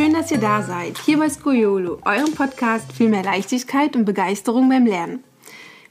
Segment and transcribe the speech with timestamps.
[0.00, 0.96] Schön, dass ihr da seid.
[1.04, 5.22] Hier bei Skoyolo, eurem Podcast für mehr Leichtigkeit und Begeisterung beim Lernen.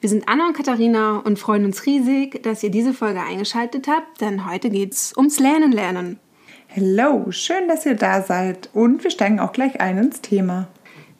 [0.01, 4.19] Wir sind Anna und Katharina und freuen uns riesig, dass ihr diese Folge eingeschaltet habt,
[4.19, 6.19] denn heute geht's ums Lernen lernen.
[6.65, 10.69] Hello, schön, dass ihr da seid und wir steigen auch gleich ein ins Thema.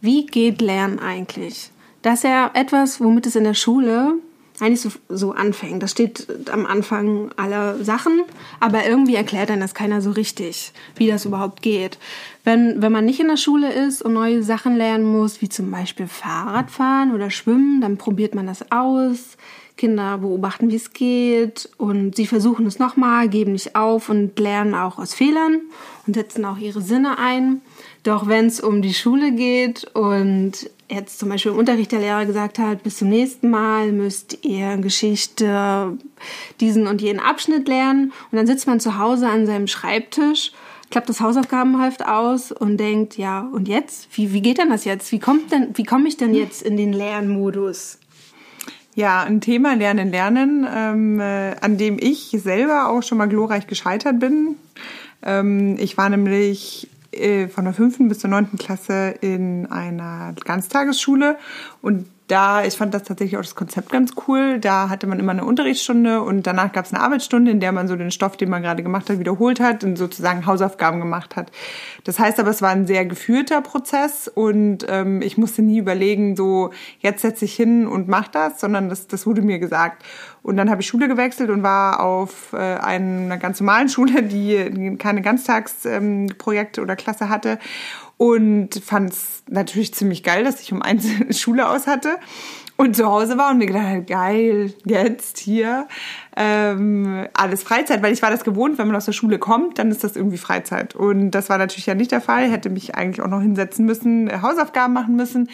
[0.01, 1.69] Wie geht Lernen eigentlich?
[2.01, 4.15] Das ist ja etwas, womit es in der Schule
[4.61, 5.81] eigentlich so, so anfängt.
[5.81, 8.21] Das steht am Anfang aller Sachen,
[8.59, 11.97] aber irgendwie erklärt dann das keiner so richtig, wie das überhaupt geht.
[12.43, 15.71] Wenn, wenn man nicht in der Schule ist und neue Sachen lernen muss, wie zum
[15.71, 19.37] Beispiel Fahrradfahren oder Schwimmen, dann probiert man das aus.
[19.79, 24.75] Kinder beobachten, wie es geht und sie versuchen es nochmal, geben nicht auf und lernen
[24.75, 25.61] auch aus Fehlern
[26.05, 27.61] und setzen auch ihre Sinne ein.
[28.03, 32.25] Doch wenn es um die Schule geht und jetzt zum Beispiel im Unterricht der Lehrer
[32.25, 35.97] gesagt hat, bis zum nächsten Mal müsst ihr Geschichte
[36.59, 38.11] diesen und jenen Abschnitt lernen.
[38.31, 40.51] Und dann sitzt man zu Hause an seinem Schreibtisch,
[40.89, 44.07] klappt das Hausaufgabenheft aus und denkt, ja, und jetzt?
[44.13, 45.11] Wie, wie geht denn das jetzt?
[45.11, 47.99] Wie kommt denn, wie komme ich denn jetzt in den Lernmodus?
[48.95, 53.67] Ja, ein Thema Lernen, Lernen, ähm, äh, an dem ich selber auch schon mal glorreich
[53.67, 54.55] gescheitert bin.
[55.23, 61.37] Ähm, ich war nämlich äh, von der fünften bis zur neunten Klasse in einer Ganztagesschule.
[61.81, 64.59] Und da, ich fand das tatsächlich auch das Konzept ganz cool.
[64.59, 67.87] Da hatte man immer eine Unterrichtsstunde und danach gab es eine Arbeitsstunde, in der man
[67.87, 71.51] so den Stoff, den man gerade gemacht hat, wiederholt hat und sozusagen Hausaufgaben gemacht hat.
[72.03, 76.35] Das heißt aber, es war ein sehr geführter Prozess und ähm, ich musste nie überlegen,
[76.35, 76.69] so
[76.99, 80.03] jetzt setze ich hin und mach das, sondern das, das wurde mir gesagt.
[80.43, 84.95] Und dann habe ich Schule gewechselt und war auf äh, einer ganz normalen Schule, die
[84.97, 87.57] keine Ganztagsprojekte ähm, oder Klasse hatte
[88.19, 91.07] und fand es natürlich ziemlich geil, dass ich um eins
[91.39, 92.17] Schule aus hatte
[92.75, 95.87] und zu Hause war und mir gedacht habe, geil, jetzt hier
[96.35, 99.89] ähm, alles Freizeit, weil ich war das gewohnt, wenn man aus der Schule kommt, dann
[99.89, 100.95] ist das irgendwie Freizeit.
[100.95, 104.41] Und das war natürlich ja nicht der Fall, hätte mich eigentlich auch noch hinsetzen müssen,
[104.41, 105.49] Hausaufgaben machen müssen.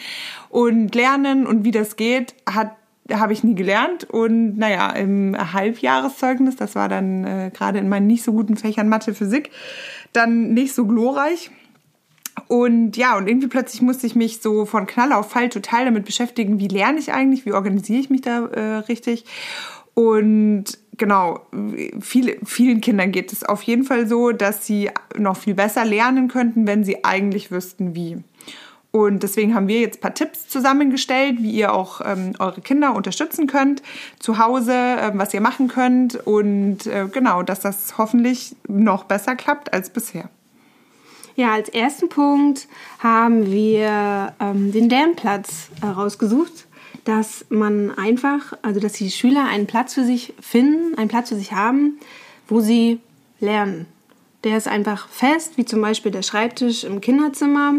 [0.48, 2.72] Und lernen und wie das geht, hat
[3.12, 4.10] habe ich nie gelernt.
[4.10, 8.88] Und naja, im Halbjahreszeugnis, das war dann äh, gerade in meinen nicht so guten Fächern
[8.88, 9.52] Mathe, Physik,
[10.12, 11.52] dann nicht so glorreich
[12.48, 16.04] und ja, und irgendwie plötzlich musste ich mich so von Knall auf Fall total damit
[16.04, 19.24] beschäftigen, wie lerne ich eigentlich, wie organisiere ich mich da äh, richtig.
[19.94, 20.64] Und
[20.96, 21.40] genau,
[22.00, 26.28] viele, vielen Kindern geht es auf jeden Fall so, dass sie noch viel besser lernen
[26.28, 28.18] könnten, wenn sie eigentlich wüssten, wie.
[28.92, 32.94] Und deswegen haben wir jetzt ein paar Tipps zusammengestellt, wie ihr auch ähm, eure Kinder
[32.94, 33.82] unterstützen könnt
[34.18, 39.36] zu Hause, äh, was ihr machen könnt und äh, genau, dass das hoffentlich noch besser
[39.36, 40.30] klappt als bisher.
[41.36, 42.66] Ja, als ersten Punkt
[42.98, 46.66] haben wir ähm, den Lernplatz herausgesucht,
[47.04, 51.36] dass man einfach, also dass die Schüler einen Platz für sich finden, einen Platz für
[51.36, 51.98] sich haben,
[52.48, 53.00] wo sie
[53.38, 53.84] lernen.
[54.44, 57.74] Der ist einfach fest, wie zum Beispiel der Schreibtisch im Kinderzimmer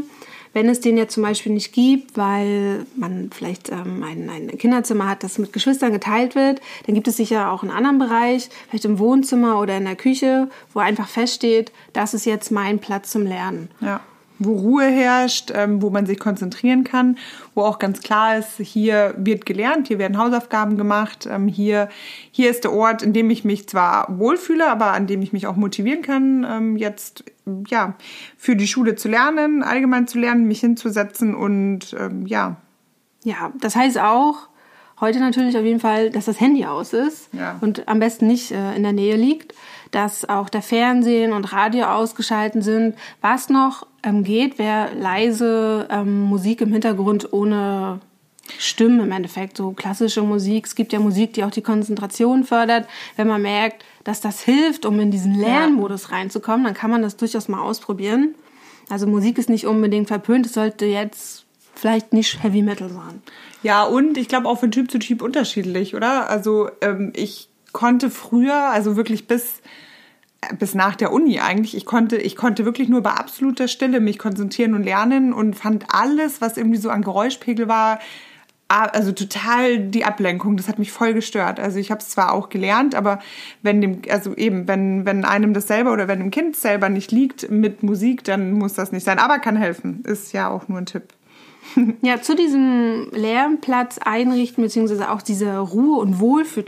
[0.58, 5.08] wenn es den jetzt zum Beispiel nicht gibt, weil man vielleicht ähm, ein, ein Kinderzimmer
[5.08, 8.86] hat, das mit Geschwistern geteilt wird, dann gibt es sicher auch einen anderen Bereich, vielleicht
[8.86, 13.22] im Wohnzimmer oder in der Küche, wo einfach feststeht, das ist jetzt mein Platz zum
[13.22, 13.70] Lernen.
[13.82, 14.02] Ja
[14.40, 17.18] wo Ruhe herrscht, ähm, wo man sich konzentrieren kann,
[17.56, 21.90] wo auch ganz klar ist, hier wird gelernt, hier werden Hausaufgaben gemacht, ähm, hier,
[22.32, 25.48] hier ist der Ort, in dem ich mich zwar wohlfühle, aber an dem ich mich
[25.48, 27.24] auch motivieren kann, ähm, jetzt
[27.68, 27.96] ja
[28.38, 32.58] für die Schule zu lernen, allgemein zu lernen, mich hinzusetzen und ähm, ja.
[33.24, 34.48] Ja, das heißt auch,
[35.00, 37.58] heute natürlich auf jeden Fall, dass das Handy aus ist ja.
[37.62, 39.54] und am besten nicht äh, in der Nähe liegt
[39.92, 42.96] dass auch der Fernsehen und Radio ausgeschalten sind.
[43.22, 48.00] Was noch ähm, geht, wäre leise ähm, Musik im Hintergrund ohne
[48.58, 50.66] Stimmen im Endeffekt, so klassische Musik.
[50.66, 52.88] Es gibt ja Musik, die auch die Konzentration fördert.
[53.18, 57.18] Wenn man merkt, dass das hilft, um in diesen Lernmodus reinzukommen, dann kann man das
[57.18, 58.36] durchaus mal ausprobieren.
[58.90, 63.22] Also Musik ist nicht unbedingt verpönt, es sollte jetzt vielleicht nicht Heavy Metal sein.
[63.64, 66.30] Ja, und ich glaube auch von Typ zu Typ unterschiedlich, oder?
[66.30, 69.62] Also ähm, ich konnte früher, also wirklich bis
[70.60, 71.76] bis nach der Uni eigentlich.
[71.76, 75.86] Ich konnte, ich konnte wirklich nur bei absoluter Stille mich konzentrieren und lernen und fand
[75.90, 78.00] alles, was irgendwie so an Geräuschpegel war,
[78.68, 80.58] also total die Ablenkung.
[80.58, 81.60] Das hat mich voll gestört.
[81.60, 83.20] Also ich habe es zwar auch gelernt, aber
[83.62, 87.12] wenn dem, also eben, wenn, wenn einem das selber oder wenn dem Kind selber nicht
[87.12, 89.20] liegt mit Musik, dann muss das nicht sein.
[89.20, 90.04] Aber kann helfen.
[90.06, 91.04] Ist ja auch nur ein Tipp.
[92.02, 96.66] Ja, zu diesem Lernplatz einrichten, beziehungsweise auch dieser Ruhe- und Wohlfühl,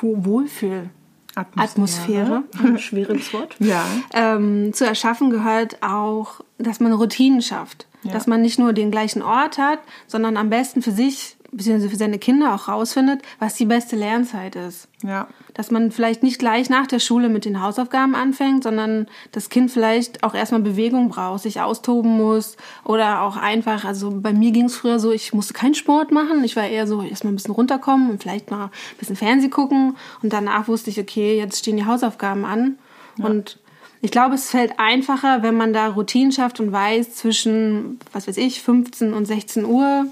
[0.00, 0.90] Wohlfühl
[1.34, 3.84] Atmosphäre, Atmosphäre schwieriges Wort, ja.
[4.12, 7.86] ähm, zu erschaffen gehört auch, dass man Routinen schafft.
[8.04, 8.12] Ja.
[8.12, 11.96] Dass man nicht nur den gleichen Ort hat, sondern am besten für sich beziehungsweise für
[11.96, 14.88] seine Kinder auch rausfindet, was die beste Lernzeit ist.
[15.02, 15.28] Ja.
[15.52, 19.70] Dass man vielleicht nicht gleich nach der Schule mit den Hausaufgaben anfängt, sondern das Kind
[19.70, 24.64] vielleicht auch erstmal Bewegung braucht, sich austoben muss oder auch einfach, also bei mir ging
[24.64, 27.54] es früher so, ich musste keinen Sport machen, ich war eher so erstmal ein bisschen
[27.54, 31.76] runterkommen und vielleicht mal ein bisschen Fernseh gucken und danach wusste ich, okay, jetzt stehen
[31.76, 32.78] die Hausaufgaben an
[33.18, 33.26] ja.
[33.26, 33.58] und
[34.04, 38.36] ich glaube, es fällt einfacher, wenn man da Routinen schafft und weiß, zwischen, was weiß
[38.36, 40.06] ich, 15 und 16 Uhr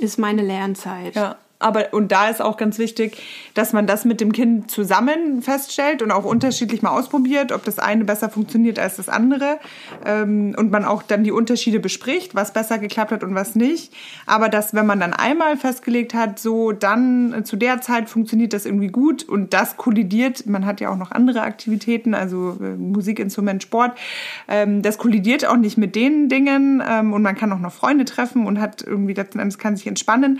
[0.00, 1.14] ist meine Lernzeit.
[1.14, 1.36] Ja.
[1.60, 3.20] Aber, und da ist auch ganz wichtig,
[3.54, 7.80] dass man das mit dem Kind zusammen feststellt und auch unterschiedlich mal ausprobiert, ob das
[7.80, 9.58] eine besser funktioniert als das andere.
[10.04, 13.92] Ähm, und man auch dann die Unterschiede bespricht, was besser geklappt hat und was nicht.
[14.26, 18.52] Aber dass, wenn man dann einmal festgelegt hat, so dann äh, zu der Zeit funktioniert
[18.52, 22.76] das irgendwie gut und das kollidiert, man hat ja auch noch andere Aktivitäten, also äh,
[22.76, 23.98] Musikinstrument, Sport,
[24.46, 28.04] ähm, das kollidiert auch nicht mit den Dingen ähm, und man kann auch noch Freunde
[28.04, 30.38] treffen und hat irgendwie letzten Endes kann sich entspannen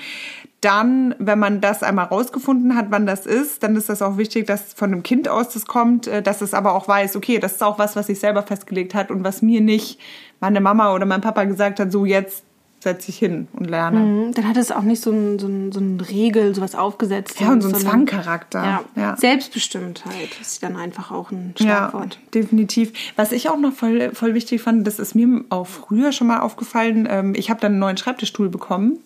[0.61, 4.47] dann, wenn man das einmal rausgefunden hat, wann das ist, dann ist das auch wichtig,
[4.47, 7.53] dass von einem Kind aus das kommt, äh, dass es aber auch weiß, okay, das
[7.53, 10.01] ist auch was, was sich selber festgelegt hat und was mir nicht
[10.41, 12.45] meine Mama oder mein Papa gesagt hat, so jetzt
[12.81, 13.99] setze ich hin und lerne.
[13.99, 17.41] Mhm, dann hat es auch nicht so ein, so ein, so ein Regel, sowas aufgesetzt.
[17.41, 18.63] Ja, und so ein Zwangcharakter.
[18.63, 19.17] Ja, ja.
[19.17, 22.15] Selbstbestimmtheit ist dann einfach auch ein Schlagwort.
[22.15, 22.93] Ja, definitiv.
[23.17, 26.41] Was ich auch noch voll, voll wichtig fand, das ist mir auch früher schon mal
[26.41, 28.99] aufgefallen, ähm, ich habe dann einen neuen Schreibtischstuhl bekommen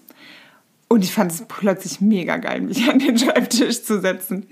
[0.92, 4.46] und ich fand es plötzlich mega geil, mich an den Schreibtisch zu setzen.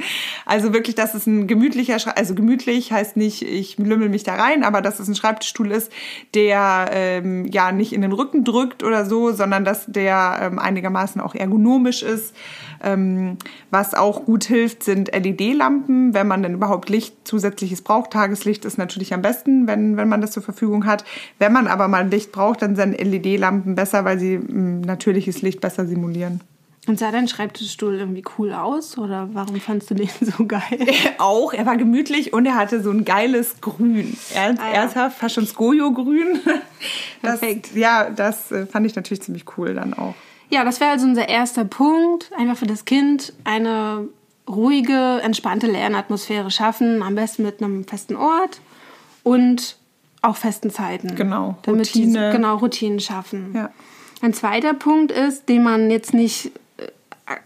[0.46, 4.37] Also wirklich, dass es ein gemütlicher Schreibtisch, also gemütlich heißt nicht, ich lümmel mich da
[4.37, 5.92] rein, aber dass es ein Schreibtischstuhl ist,
[6.32, 11.20] der ähm, ja nicht in den Rücken drückt oder so, sondern dass der ähm, einigermaßen
[11.20, 12.34] auch ergonomisch ist.
[12.82, 13.37] Ähm,
[13.70, 18.12] was auch gut hilft, sind LED-Lampen, wenn man denn überhaupt Licht zusätzliches braucht.
[18.12, 21.04] Tageslicht ist natürlich am besten, wenn, wenn man das zur Verfügung hat.
[21.38, 25.60] Wenn man aber mal Licht braucht, dann sind LED-Lampen besser, weil sie m, natürliches Licht
[25.60, 26.29] besser simulieren.
[26.86, 30.86] Und sah dein Schreibtischstuhl irgendwie cool aus oder warum fandst du den so geil?
[31.18, 34.16] auch, er war gemütlich und er hatte so ein geiles Grün.
[34.34, 34.72] Er, ah, ja.
[34.72, 36.40] Ernsthaft, fast schon Skojo-Grün.
[37.22, 37.74] Perfekt.
[37.74, 40.14] Ja, das äh, fand ich natürlich ziemlich cool dann auch.
[40.48, 42.30] Ja, das wäre also unser erster Punkt.
[42.36, 44.08] Einfach für das Kind eine
[44.48, 47.02] ruhige, entspannte Lernatmosphäre schaffen.
[47.02, 48.60] Am besten mit einem festen Ort
[49.22, 49.76] und
[50.22, 51.14] auch festen Zeiten.
[51.14, 51.56] Genau.
[51.62, 52.30] Damit Routine.
[52.30, 53.52] Die, genau, Routinen schaffen.
[53.54, 53.70] Ja.
[54.22, 56.52] Ein zweiter Punkt ist, den man jetzt nicht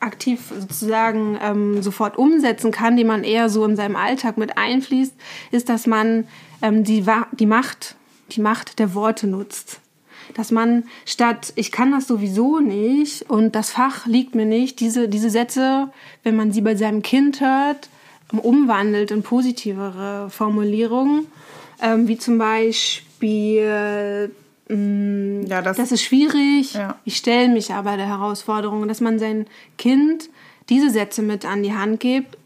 [0.00, 5.14] aktiv sozusagen ähm, sofort umsetzen kann, den man eher so in seinem Alltag mit einfließt,
[5.50, 6.26] ist, dass man
[6.62, 7.96] ähm, die, die Macht,
[8.30, 9.80] die Macht der Worte nutzt.
[10.34, 15.08] Dass man statt ich kann das sowieso nicht und das Fach liegt mir nicht, diese,
[15.08, 15.90] diese Sätze,
[16.22, 17.90] wenn man sie bei seinem Kind hört,
[18.32, 21.26] umwandelt in positivere Formulierungen,
[21.80, 24.30] ähm, wie zum Beispiel
[24.68, 26.96] ja, das, das, ist schwierig, ja.
[27.04, 29.46] ich stelle mich aber der Herausforderung, dass man sein
[29.76, 30.30] Kind
[30.70, 32.38] diese Sätze mit an die Hand gibt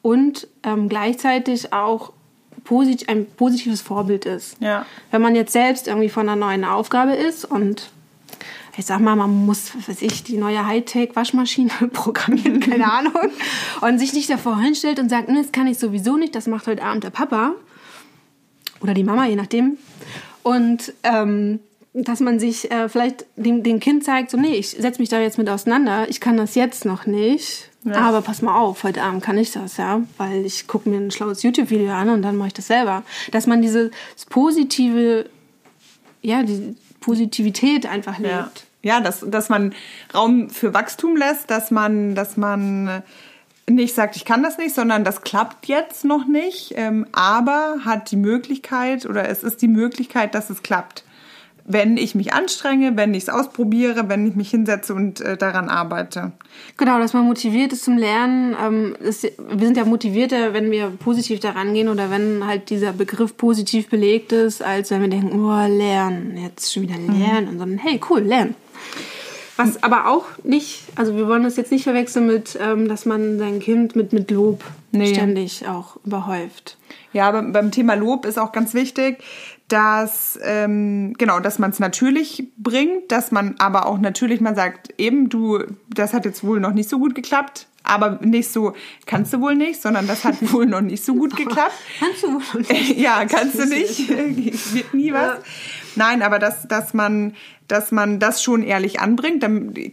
[0.00, 2.12] und ähm, gleichzeitig auch
[2.64, 4.56] posit ein positives Vorbild ist.
[4.60, 4.86] Ja.
[5.10, 7.90] Wenn man jetzt selbst irgendwie von einer neuen Aufgabe ist und
[8.76, 13.30] ich sag mal, man muss, was weiß ich, die neue Hightech-Waschmaschine programmieren, keine Ahnung,
[13.80, 16.82] und sich nicht davor hinstellt und sagt, das kann ich sowieso nicht, das macht heute
[16.82, 17.52] Abend der Papa
[18.80, 19.76] oder die Mama, je nachdem.
[20.42, 21.60] Und ähm,
[21.94, 25.20] dass man sich äh, vielleicht dem, dem Kind zeigt, so, nee, ich setze mich da
[25.20, 27.68] jetzt mit auseinander, ich kann das jetzt noch nicht.
[27.84, 27.96] Ja.
[27.96, 31.10] Aber pass mal auf, heute Abend kann ich das, ja, weil ich gucke mir ein
[31.10, 33.02] schlaues YouTube-Video an und dann mache ich das selber.
[33.32, 33.90] Dass man dieses
[34.30, 35.28] positive,
[36.22, 38.66] ja, die Positivität einfach lebt.
[38.82, 39.74] Ja, ja dass, dass man
[40.14, 43.02] Raum für Wachstum lässt, dass man, dass man
[43.68, 48.10] nicht sagt, ich kann das nicht, sondern das klappt jetzt noch nicht, ähm, aber hat
[48.10, 51.04] die Möglichkeit oder es ist die Möglichkeit, dass es klappt
[51.64, 55.68] wenn ich mich anstrenge, wenn ich es ausprobiere, wenn ich mich hinsetze und äh, daran
[55.68, 56.32] arbeite.
[56.76, 58.56] Genau, dass man motiviert ist zum Lernen.
[58.60, 62.92] Ähm, ist, wir sind ja motivierter, wenn wir positiv daran gehen oder wenn halt dieser
[62.92, 67.20] Begriff positiv belegt ist, als wenn wir denken, oh, lernen, jetzt schon wieder mhm.
[67.20, 67.58] lernen, mhm.
[67.58, 68.54] sondern hey, cool, lernen.
[69.62, 73.38] Was aber auch nicht, also wir wollen das jetzt nicht verwechseln mit, ähm, dass man
[73.38, 75.14] sein Kind mit, mit Lob nee.
[75.14, 76.76] ständig auch überhäuft.
[77.12, 79.22] Ja, aber beim Thema Lob ist auch ganz wichtig,
[79.68, 84.92] dass ähm, genau, dass man es natürlich bringt, dass man aber auch natürlich man sagt,
[84.98, 88.74] eben du, das hat jetzt wohl noch nicht so gut geklappt, aber nicht so
[89.06, 91.72] kannst du wohl nicht, sondern das hat wohl noch nicht so gut geklappt.
[91.98, 92.98] kannst du wohl nicht?
[92.98, 94.08] ja, kannst du nicht,
[94.74, 95.22] wird nie was.
[95.22, 95.38] Ja.
[95.96, 97.34] Nein, aber dass, dass man
[97.72, 99.42] dass man das schon ehrlich anbringt.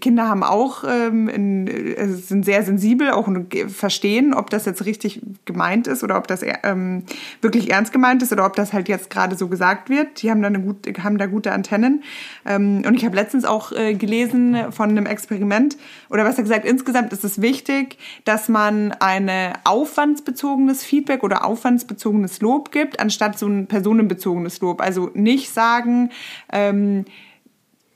[0.01, 5.22] Kinder haben auch ähm, äh, sind sehr sensibel auch und verstehen, ob das jetzt richtig
[5.46, 7.03] gemeint ist oder ob das ähm,
[7.41, 10.22] wirklich ernst gemeint ist oder ob das halt jetzt gerade so gesagt wird.
[10.22, 12.03] Die haben da eine gute, haben da gute Antennen.
[12.46, 15.77] Ähm, und ich habe letztens auch äh, gelesen von einem Experiment
[16.10, 22.41] oder was er gesagt, insgesamt ist es wichtig, dass man eine aufwandsbezogenes Feedback oder aufwandsbezogenes
[22.41, 24.82] Lob gibt, anstatt so ein personenbezogenes Lob.
[24.82, 25.88] Also nicht sagen,
[26.51, 27.05] ähm,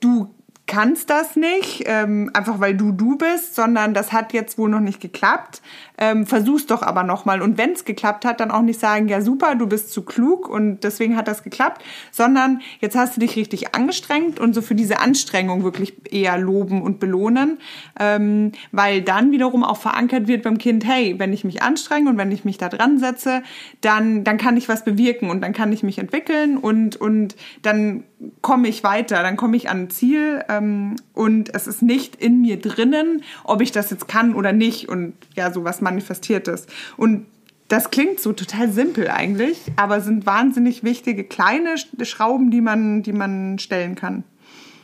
[0.00, 0.33] du
[0.66, 4.80] kannst das nicht, ähm, einfach weil du du bist, sondern das hat jetzt wohl noch
[4.80, 5.60] nicht geklappt
[5.98, 7.40] ähm, versuch's doch aber nochmal.
[7.42, 10.48] Und wenn es geklappt hat, dann auch nicht sagen, ja super, du bist zu klug
[10.48, 14.74] und deswegen hat das geklappt, sondern jetzt hast du dich richtig angestrengt und so für
[14.74, 17.58] diese Anstrengung wirklich eher loben und belohnen,
[18.00, 22.18] ähm, weil dann wiederum auch verankert wird beim Kind, hey, wenn ich mich anstrenge und
[22.18, 23.42] wenn ich mich da dran setze,
[23.80, 28.04] dann, dann kann ich was bewirken und dann kann ich mich entwickeln und, und dann
[28.40, 32.42] komme ich weiter, dann komme ich an ein Ziel ähm, und es ist nicht in
[32.42, 36.68] mir drinnen, ob ich das jetzt kann oder nicht und ja, sowas manifestiert ist.
[36.96, 37.26] Und
[37.68, 43.12] das klingt so total simpel eigentlich, aber sind wahnsinnig wichtige kleine Schrauben, die man, die
[43.12, 44.24] man stellen kann.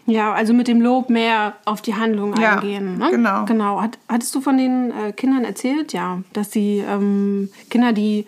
[0.06, 2.99] Ja, also mit dem Lob mehr auf die Handlung ja, eingehen.
[2.99, 3.09] Ne?
[3.11, 3.44] Genau.
[3.44, 3.80] Genau.
[3.80, 8.26] Hat, hattest du von den äh, Kindern erzählt, ja, dass die ähm, Kinder, die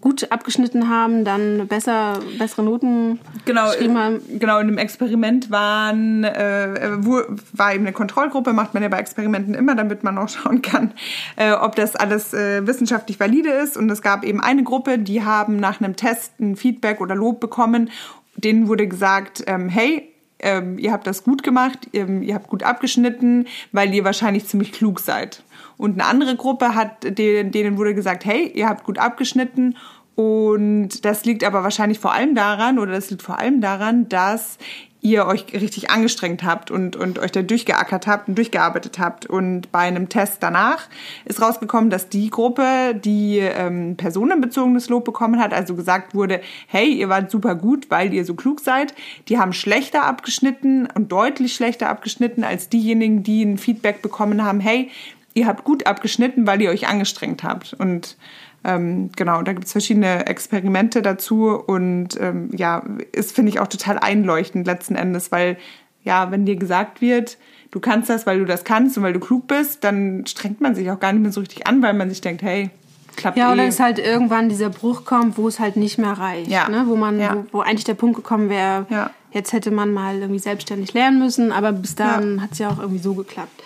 [0.00, 4.20] gut abgeschnitten haben, dann besser, bessere Noten genau, geschrieben haben.
[4.38, 8.98] Genau, in dem Experiment waren, äh, wo, war eben eine Kontrollgruppe, macht man ja bei
[8.98, 10.92] Experimenten immer, damit man auch schauen kann,
[11.36, 13.76] äh, ob das alles äh, wissenschaftlich valide ist.
[13.76, 17.40] Und es gab eben eine Gruppe, die haben nach einem Test ein Feedback oder Lob
[17.40, 17.90] bekommen.
[18.36, 22.62] Denen wurde gesagt, ähm, hey, ähm, ihr habt das gut gemacht, ähm, ihr habt gut
[22.62, 25.42] abgeschnitten, weil ihr wahrscheinlich ziemlich klug seid.
[25.76, 29.76] Und eine andere Gruppe hat, denen wurde gesagt, hey, ihr habt gut abgeschnitten.
[30.14, 34.56] Und das liegt aber wahrscheinlich vor allem daran, oder das liegt vor allem daran, dass
[35.00, 39.26] ihr euch richtig angestrengt habt und, und euch da durchgeackert habt und durchgearbeitet habt.
[39.26, 40.88] Und bei einem Test danach
[41.24, 46.92] ist rausgekommen, dass die Gruppe, die ähm, personenbezogenes Lob bekommen hat, also gesagt wurde, hey,
[46.92, 48.94] ihr wart super gut, weil ihr so klug seid,
[49.28, 54.60] die haben schlechter abgeschnitten und deutlich schlechter abgeschnitten als diejenigen, die ein Feedback bekommen haben,
[54.60, 54.90] hey,
[55.36, 57.74] ihr habt gut abgeschnitten, weil ihr euch angestrengt habt.
[57.74, 58.16] Und
[58.66, 62.82] ähm, genau, da gibt es verschiedene Experimente dazu und ähm, ja,
[63.12, 65.56] ist, finde ich, auch total einleuchtend letzten Endes, weil
[66.02, 67.38] ja, wenn dir gesagt wird,
[67.70, 70.74] du kannst das, weil du das kannst und weil du klug bist, dann strengt man
[70.74, 72.70] sich auch gar nicht mehr so richtig an, weil man sich denkt, hey,
[73.14, 73.68] klappt Ja, oder eh.
[73.68, 76.68] ist halt irgendwann dieser Bruch kommt, wo es halt nicht mehr reicht, ja.
[76.68, 76.84] ne?
[76.86, 77.36] wo man, ja.
[77.36, 79.10] wo, wo, eigentlich der Punkt gekommen wäre, ja.
[79.30, 82.78] jetzt hätte man mal irgendwie selbstständig lernen müssen, aber bis dahin hat es ja auch
[82.78, 83.62] irgendwie so geklappt.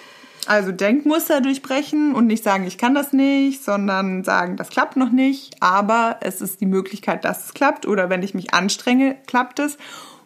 [0.46, 5.10] Also Denkmuster durchbrechen und nicht sagen, ich kann das nicht, sondern sagen, das klappt noch
[5.10, 9.58] nicht, aber es ist die Möglichkeit, dass es klappt oder wenn ich mich anstrenge, klappt
[9.58, 9.76] es.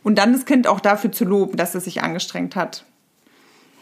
[0.03, 2.85] Und dann das Kind auch dafür zu loben, dass es sich angestrengt hat.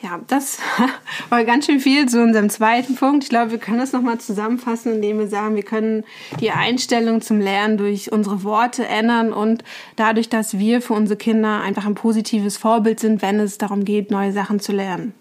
[0.02, 0.58] Ja, das
[1.28, 3.22] war ganz schön viel zu unserem zweiten Punkt.
[3.22, 6.04] Ich glaube, wir können das nochmal zusammenfassen, indem wir sagen, wir können
[6.40, 9.62] die Einstellung zum Lernen durch unsere Worte ändern und
[9.94, 14.10] dadurch, dass wir für unsere Kinder einfach ein positives Vorbild sind, wenn es darum geht,
[14.10, 15.14] neue Sachen zu lernen.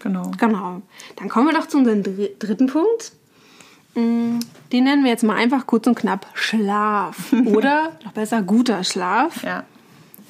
[0.00, 0.30] Genau.
[0.38, 0.82] Genau.
[1.16, 3.12] Dann kommen wir doch zu unserem dritten Punkt.
[3.94, 4.38] Mm,
[4.72, 7.32] den nennen wir jetzt mal einfach kurz und knapp Schlaf.
[7.46, 9.42] Oder noch besser guter Schlaf.
[9.42, 9.64] Ja.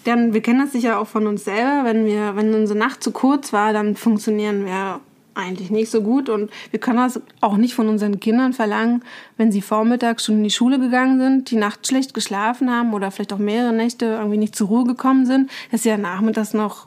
[0.07, 1.83] Denn wir kennen das sicher auch von uns selber.
[1.85, 5.01] Wenn, wir, wenn unsere Nacht zu kurz war, dann funktionieren wir
[5.35, 6.29] eigentlich nicht so gut.
[6.29, 9.05] Und wir können das auch nicht von unseren Kindern verlangen,
[9.37, 13.11] wenn sie vormittags schon in die Schule gegangen sind, die Nacht schlecht geschlafen haben oder
[13.11, 16.87] vielleicht auch mehrere Nächte irgendwie nicht zur Ruhe gekommen sind, dass sie ja nachmittags noch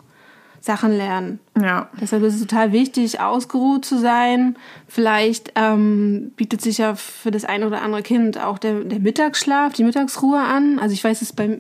[0.62, 1.40] Sachen lernen.
[1.62, 1.90] Ja.
[2.00, 4.58] Deshalb ist es total wichtig, ausgeruht zu sein.
[4.88, 9.74] Vielleicht ähm, bietet sich ja für das eine oder andere Kind auch der, der Mittagsschlaf,
[9.74, 10.80] die Mittagsruhe an.
[10.80, 11.60] Also ich weiß es bei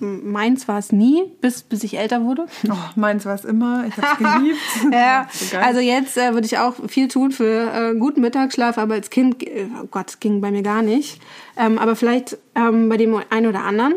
[0.00, 2.46] meins war es nie, bis, bis ich älter wurde.
[2.68, 3.84] Oh, meins war es immer.
[3.86, 4.92] Ich habe es geliebt.
[4.92, 8.94] ja, so also jetzt äh, würde ich auch viel tun für äh, guten Mittagsschlaf, aber
[8.94, 11.20] als Kind, äh, oh Gott, ging bei mir gar nicht.
[11.56, 13.94] Ähm, aber vielleicht ähm, bei dem einen oder anderen.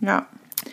[0.00, 0.26] Ja.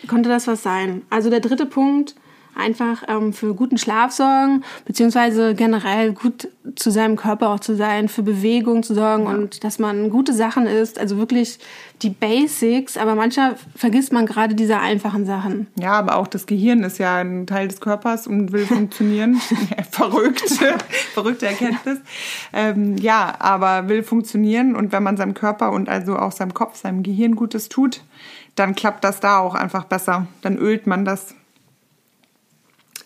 [0.08, 1.02] Konnte das was sein.
[1.10, 2.14] Also der dritte Punkt,
[2.60, 8.08] einfach ähm, für guten Schlaf sorgen, beziehungsweise generell gut zu seinem Körper auch zu sein,
[8.08, 9.30] für Bewegung zu sorgen ja.
[9.30, 11.58] und dass man gute Sachen isst, also wirklich
[12.02, 15.66] die Basics, aber manchmal vergisst man gerade diese einfachen Sachen.
[15.78, 19.40] Ja, aber auch das Gehirn ist ja ein Teil des Körpers und will funktionieren.
[19.90, 20.42] Verrückt,
[21.12, 21.98] verrückte Erkenntnis.
[22.52, 26.76] Ähm, ja, aber will funktionieren und wenn man seinem Körper und also auch seinem Kopf,
[26.76, 28.02] seinem Gehirn Gutes tut,
[28.54, 30.26] dann klappt das da auch einfach besser.
[30.42, 31.34] Dann ölt man das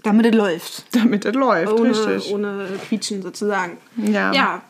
[0.04, 0.84] damit es läuft.
[0.94, 2.32] Damit es läuft, ohne, richtig.
[2.32, 3.78] Ohne Quietschen sozusagen.
[3.96, 4.32] Ja.
[4.32, 4.62] Ja.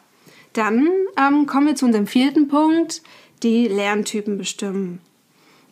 [0.55, 0.89] Dann
[1.19, 3.03] ähm, kommen wir zu unserem vierten Punkt,
[3.43, 5.01] die Lerntypen bestimmen.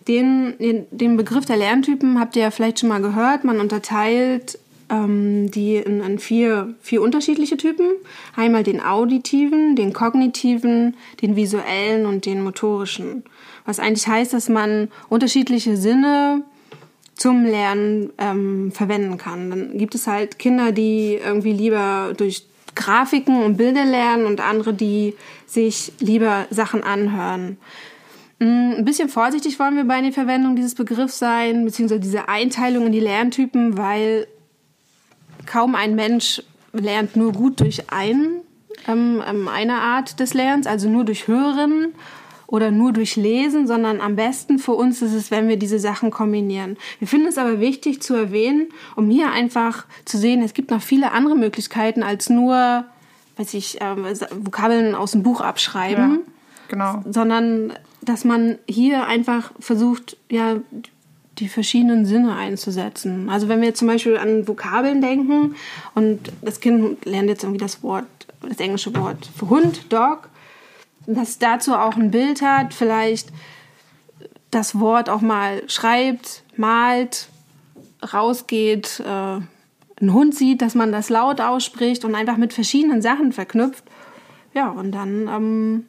[0.09, 3.45] Den, den, den Begriff der Lerntypen habt ihr ja vielleicht schon mal gehört.
[3.45, 4.59] Man unterteilt
[4.91, 7.87] ähm, die in, in, vier, vier unterschiedliche Typen.
[8.37, 13.23] Einmal den auditiven, den kognitiven, den visuellen und den motorischen.
[13.65, 16.43] Was eigentlich heißt, dass man unterschiedliche Sinne
[17.15, 19.51] zum Lernen ähm, verwenden kann.
[19.51, 24.73] Dann gibt es halt Kinder, die irgendwie lieber durch Grafiken und Bilder lernen und andere,
[24.73, 25.15] die
[25.47, 27.59] sich lieber Sachen anhören.
[28.39, 32.87] Mm, ein bisschen vorsichtig wollen wir bei der Verwendung dieses Begriffs sein, beziehungsweise diese Einteilung
[32.87, 34.27] in die Lerntypen, weil
[35.47, 36.43] kaum ein Mensch
[36.73, 38.41] lernt nur gut durch ein,
[38.89, 41.93] ähm, ähm, eine Art des Lernens, also nur durch Hören
[42.53, 46.11] oder nur durch Lesen, sondern am besten für uns ist es, wenn wir diese Sachen
[46.11, 46.77] kombinieren.
[46.99, 50.83] Wir finden es aber wichtig zu erwähnen, um hier einfach zu sehen, es gibt noch
[50.83, 52.85] viele andere Möglichkeiten als nur,
[53.39, 53.97] weiß ich, äh,
[54.45, 56.11] Vokabeln aus dem Buch abschreiben.
[56.11, 56.19] Ja,
[56.69, 57.03] genau.
[57.11, 60.57] Sondern, dass man hier einfach versucht, ja,
[61.39, 63.31] die verschiedenen Sinne einzusetzen.
[63.31, 65.55] Also wenn wir zum Beispiel an Vokabeln denken
[65.95, 68.05] und das Kind lernt jetzt irgendwie das Wort,
[68.47, 70.29] das englische Wort für Hund, Dog,
[71.07, 73.29] dass dazu auch ein Bild hat, vielleicht
[74.51, 77.29] das Wort auch mal schreibt, malt,
[78.13, 79.41] rausgeht, äh,
[80.03, 83.85] einen Hund sieht, dass man das laut ausspricht und einfach mit verschiedenen Sachen verknüpft.
[84.53, 85.87] Ja, und dann ähm,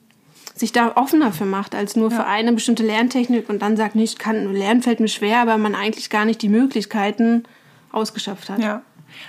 [0.56, 2.18] sich da offener für macht, als nur ja.
[2.18, 5.76] für eine bestimmte Lerntechnik und dann sagt, nicht kann, Lernen fällt mir schwer, aber man
[5.76, 7.44] eigentlich gar nicht die Möglichkeiten
[7.92, 8.60] ausgeschöpft hat.
[8.60, 8.82] Ja.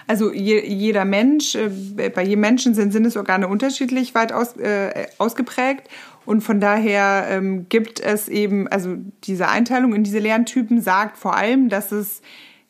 [0.06, 1.70] Also je, jeder Mensch, äh,
[2.10, 5.88] bei jedem Menschen sind Sinnesorgane unterschiedlich weit aus, äh, ausgeprägt.
[6.26, 11.36] Und von daher ähm, gibt es eben, also diese Einteilung in diese Lerntypen sagt vor
[11.36, 12.22] allem, dass es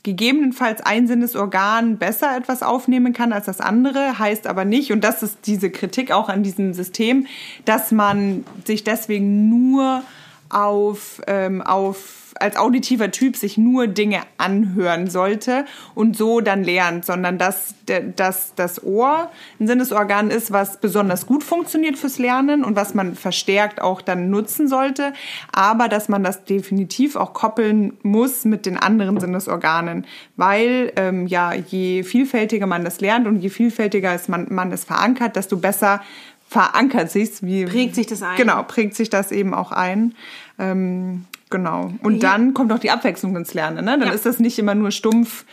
[0.04, 5.22] gegebenenfalls ein Sinnesorgan besser etwas aufnehmen kann als das andere, heißt aber nicht, und das
[5.22, 7.26] ist diese Kritik auch an diesem System,
[7.64, 10.02] dass man sich deswegen nur
[10.50, 15.64] auf, ähm, auf als auditiver Typ sich nur Dinge anhören sollte
[15.94, 17.74] und so dann lernt, sondern dass,
[18.16, 23.14] dass das Ohr ein Sinnesorgan ist, was besonders gut funktioniert fürs Lernen und was man
[23.14, 25.12] verstärkt auch dann nutzen sollte,
[25.52, 31.52] aber dass man das definitiv auch koppeln muss mit den anderen Sinnesorganen, weil ähm, ja
[31.52, 36.00] je vielfältiger man das lernt und je vielfältiger es man, man es verankert, desto besser
[36.48, 37.42] verankert sich's.
[37.42, 38.36] Wie, prägt sich das ein.
[38.36, 40.14] Genau, prägt sich das eben auch ein.
[40.58, 41.92] Ähm, Genau.
[42.02, 42.32] Und ja.
[42.32, 43.84] dann kommt auch die Abwechslung ins Lernen.
[43.84, 43.96] Ne?
[43.96, 44.12] Dann ja.
[44.12, 45.44] ist das nicht immer nur stumpf,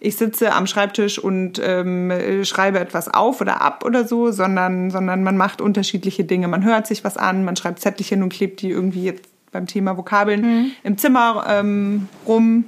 [0.00, 2.12] ich sitze am Schreibtisch und ähm,
[2.44, 6.46] schreibe etwas auf oder ab oder so, sondern, sondern man macht unterschiedliche Dinge.
[6.46, 9.96] Man hört sich was an, man schreibt Zettelchen und klebt die irgendwie jetzt beim Thema
[9.96, 10.70] Vokabeln mhm.
[10.82, 12.66] im Zimmer ähm, rum.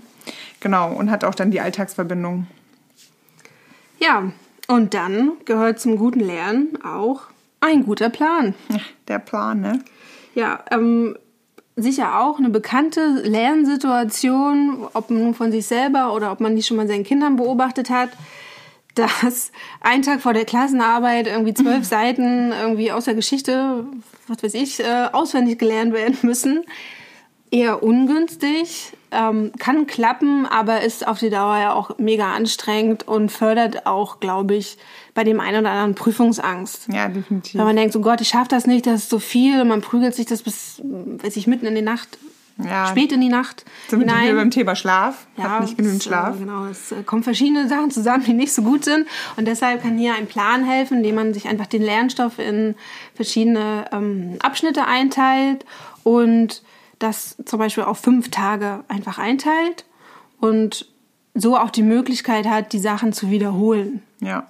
[0.60, 2.46] Genau, und hat auch dann die Alltagsverbindung.
[4.00, 4.32] Ja,
[4.66, 7.24] und dann gehört zum guten Lernen auch
[7.60, 8.54] ein guter Plan.
[9.08, 9.82] Der Plan, ne?
[10.34, 11.14] Ja, ähm,
[11.82, 16.76] sicher auch eine bekannte Lernsituation, ob nun von sich selber oder ob man die schon
[16.76, 18.10] mal seinen Kindern beobachtet hat,
[18.94, 23.84] dass ein Tag vor der Klassenarbeit irgendwie zwölf Seiten irgendwie aus der Geschichte,
[24.26, 26.64] was weiß ich, äh, auswendig gelernt werden müssen.
[27.50, 33.30] Eher ungünstig, ähm, kann klappen, aber ist auf die Dauer ja auch mega anstrengend und
[33.30, 34.78] fördert auch, glaube ich,
[35.14, 36.88] bei dem einen oder anderen Prüfungsangst.
[36.92, 37.54] Ja, definitiv.
[37.54, 39.80] Wenn man denkt, so Gott, ich schaffe das nicht, das ist so viel, und man
[39.80, 42.18] prügelt sich das bis, weiß ich, mitten in die Nacht,
[42.62, 42.86] ja.
[42.88, 44.26] spät in die Nacht Sind hinein.
[44.26, 46.36] wir beim Thema Schlaf, ja, hat nicht genügend Schlaf.
[46.36, 49.82] Äh, genau, es äh, kommen verschiedene Sachen zusammen, die nicht so gut sind und deshalb
[49.82, 52.74] kann hier ein Plan helfen, indem man sich einfach den Lernstoff in
[53.14, 55.64] verschiedene ähm, Abschnitte einteilt
[56.02, 56.62] und
[56.98, 59.84] das zum Beispiel auf fünf Tage einfach einteilt
[60.40, 60.86] und
[61.34, 64.02] so auch die Möglichkeit hat, die Sachen zu wiederholen.
[64.20, 64.48] Ja.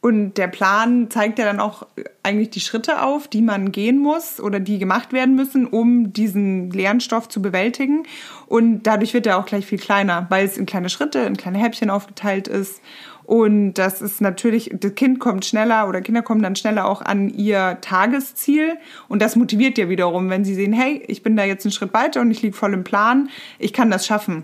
[0.00, 1.86] Und der Plan zeigt ja dann auch
[2.22, 6.70] eigentlich die Schritte auf, die man gehen muss oder die gemacht werden müssen, um diesen
[6.70, 8.04] Lernstoff zu bewältigen.
[8.46, 11.58] Und dadurch wird er auch gleich viel kleiner, weil es in kleine Schritte, in kleine
[11.58, 12.80] Häppchen aufgeteilt ist.
[13.30, 17.28] Und das ist natürlich, das Kind kommt schneller oder Kinder kommen dann schneller auch an
[17.28, 18.72] ihr Tagesziel.
[19.06, 21.94] Und das motiviert ja wiederum, wenn sie sehen, hey, ich bin da jetzt einen Schritt
[21.94, 23.28] weiter und ich liege voll im Plan,
[23.60, 24.42] ich kann das schaffen.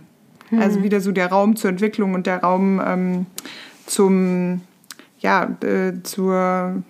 [0.51, 0.63] Mhm.
[0.63, 3.27] Also wieder so der Raum zur Entwicklung und der Raum ähm,
[3.87, 4.61] zum
[5.19, 6.85] ja, äh, zur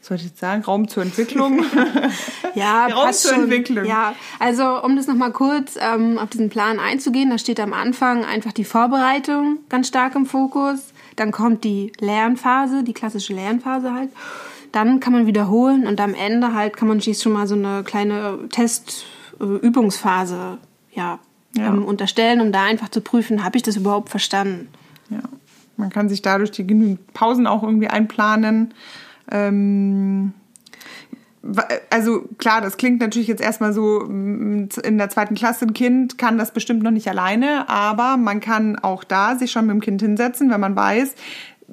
[0.00, 1.64] soll ich jetzt sagen, Raum zur Entwicklung?
[2.54, 3.42] ja, Raum zur schon.
[3.44, 3.84] Entwicklung.
[3.84, 8.24] Ja, also um das nochmal kurz ähm, auf diesen Plan einzugehen, da steht am Anfang
[8.24, 10.93] einfach die Vorbereitung ganz stark im Fokus.
[11.16, 14.10] Dann kommt die Lernphase, die klassische Lernphase halt.
[14.72, 17.84] Dann kann man wiederholen und am Ende halt kann man schließlich schon mal so eine
[17.84, 20.58] kleine Testübungsphase
[20.92, 21.18] äh, ja,
[21.56, 21.68] ja.
[21.68, 24.68] Ähm, unterstellen, um da einfach zu prüfen, habe ich das überhaupt verstanden.
[25.10, 25.20] Ja.
[25.76, 28.74] Man kann sich dadurch die genügend Pausen auch irgendwie einplanen.
[29.30, 30.32] Ähm
[31.90, 36.38] also klar, das klingt natürlich jetzt erstmal so, in der zweiten Klasse ein Kind kann
[36.38, 40.00] das bestimmt noch nicht alleine, aber man kann auch da sich schon mit dem Kind
[40.00, 41.14] hinsetzen, wenn man weiß,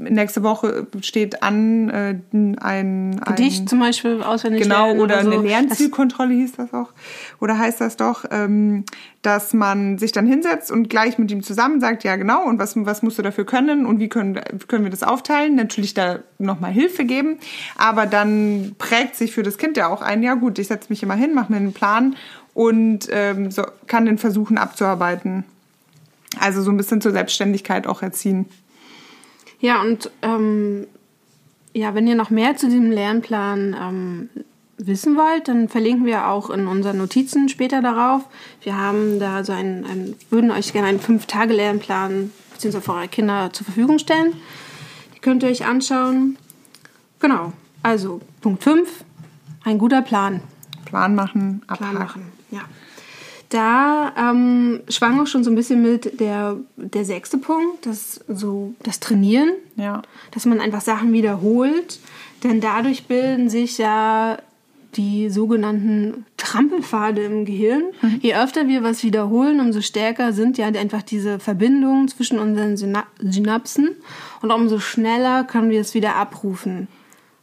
[0.10, 5.32] nächste Woche steht an äh, ein, ein Gedicht zum Beispiel auswendig genau oder, oder so.
[5.32, 6.90] eine Lernzielkontrolle hieß das auch
[7.40, 8.86] oder heißt das doch, ähm,
[9.22, 12.76] dass man sich dann hinsetzt und gleich mit ihm zusammen sagt, ja genau und was
[12.76, 15.56] was musst du dafür können und wie können können wir das aufteilen?
[15.56, 17.38] Natürlich da nochmal Hilfe geben,
[17.78, 21.04] aber dann prägt sich für das Kind ja auch ein, ja gut, ich setze mich
[21.04, 22.16] immer hin, mache mir einen Plan
[22.54, 25.46] und ähm, so, kann den versuchen abzuarbeiten.
[26.40, 28.46] Also so ein bisschen zur Selbstständigkeit auch erziehen.
[29.62, 30.88] Ja, und ähm,
[31.74, 34.30] ja, wenn ihr noch mehr zu diesem Lernplan ähm,
[34.78, 38.24] wissen wollt, dann verlinken wir auch in unseren Notizen später darauf.
[38.64, 43.54] Wir haben da so einen, einen würden euch gerne einen Fünf-Tage-Lernplan beziehungsweise für eure Kinder
[43.54, 44.34] zur Verfügung stellen.
[45.16, 46.38] Die könnt ihr euch anschauen.
[47.20, 47.54] Genau.
[47.84, 49.04] Also Punkt 5,
[49.64, 50.42] ein guter Plan.
[50.86, 51.92] Plan machen, abhaken.
[51.92, 52.62] Plan machen, ja.
[53.52, 58.74] Da ähm, schwang auch schon so ein bisschen mit der, der sechste Punkt, das, so,
[58.82, 59.52] das Trainieren.
[59.76, 60.02] Ja.
[60.32, 62.00] Dass man einfach Sachen wiederholt.
[62.44, 64.38] Denn dadurch bilden sich ja
[64.96, 67.84] die sogenannten Trampelpfade im Gehirn.
[68.02, 68.20] Mhm.
[68.22, 73.90] Je öfter wir was wiederholen, umso stärker sind ja einfach diese Verbindungen zwischen unseren Synapsen
[74.42, 76.88] und umso schneller können wir es wieder abrufen.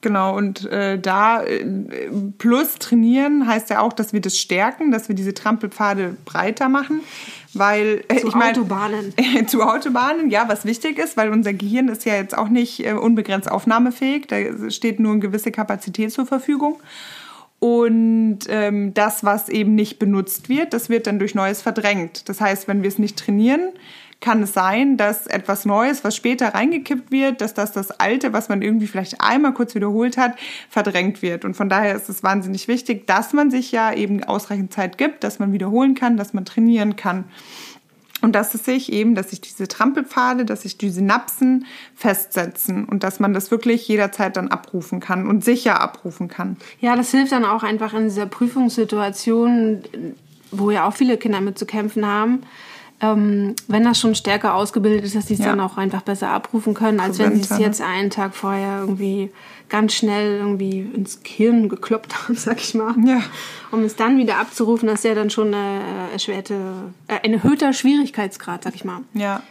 [0.01, 1.65] Genau, und äh, da äh,
[2.39, 7.01] plus trainieren heißt ja auch, dass wir das stärken, dass wir diese Trampelpfade breiter machen.
[7.53, 9.13] Weil, äh, zu ich mein, Autobahnen.
[9.49, 12.93] Zu Autobahnen, ja, was wichtig ist, weil unser Gehirn ist ja jetzt auch nicht äh,
[12.93, 14.27] unbegrenzt aufnahmefähig.
[14.29, 16.79] Da steht nur eine gewisse Kapazität zur Verfügung.
[17.59, 22.29] Und ähm, das, was eben nicht benutzt wird, das wird dann durch Neues verdrängt.
[22.29, 23.71] Das heißt, wenn wir es nicht trainieren,
[24.21, 28.49] kann es sein, dass etwas Neues, was später reingekippt wird, dass das das Alte, was
[28.49, 30.37] man irgendwie vielleicht einmal kurz wiederholt hat,
[30.69, 31.45] verdrängt wird.
[31.45, 35.23] Und von daher ist es wahnsinnig wichtig, dass man sich ja eben ausreichend Zeit gibt,
[35.23, 37.25] dass man wiederholen kann, dass man trainieren kann.
[38.21, 43.05] Und dass es sich eben, dass sich diese Trampelpfade, dass sich die Synapsen festsetzen und
[43.05, 46.57] dass man das wirklich jederzeit dann abrufen kann und sicher abrufen kann.
[46.81, 49.85] Ja, das hilft dann auch einfach in dieser Prüfungssituation,
[50.51, 52.43] wo ja auch viele Kinder mit zu kämpfen haben,
[53.01, 55.47] ähm, wenn das schon stärker ausgebildet ist, dass sie es ja.
[55.47, 59.31] dann auch einfach besser abrufen können, als wenn sie es jetzt einen Tag vorher irgendwie
[59.69, 62.95] ganz schnell irgendwie ins Gehirn gekloppt haben, sag ich mal.
[63.05, 63.23] Ja.
[63.71, 65.81] Um es dann wieder abzurufen, das ist ja dann schon eine
[66.11, 66.57] äh, erschwerte,
[67.07, 69.01] äh, ein erhöhter Schwierigkeitsgrad, sag ich mal.
[69.15, 69.43] Ja.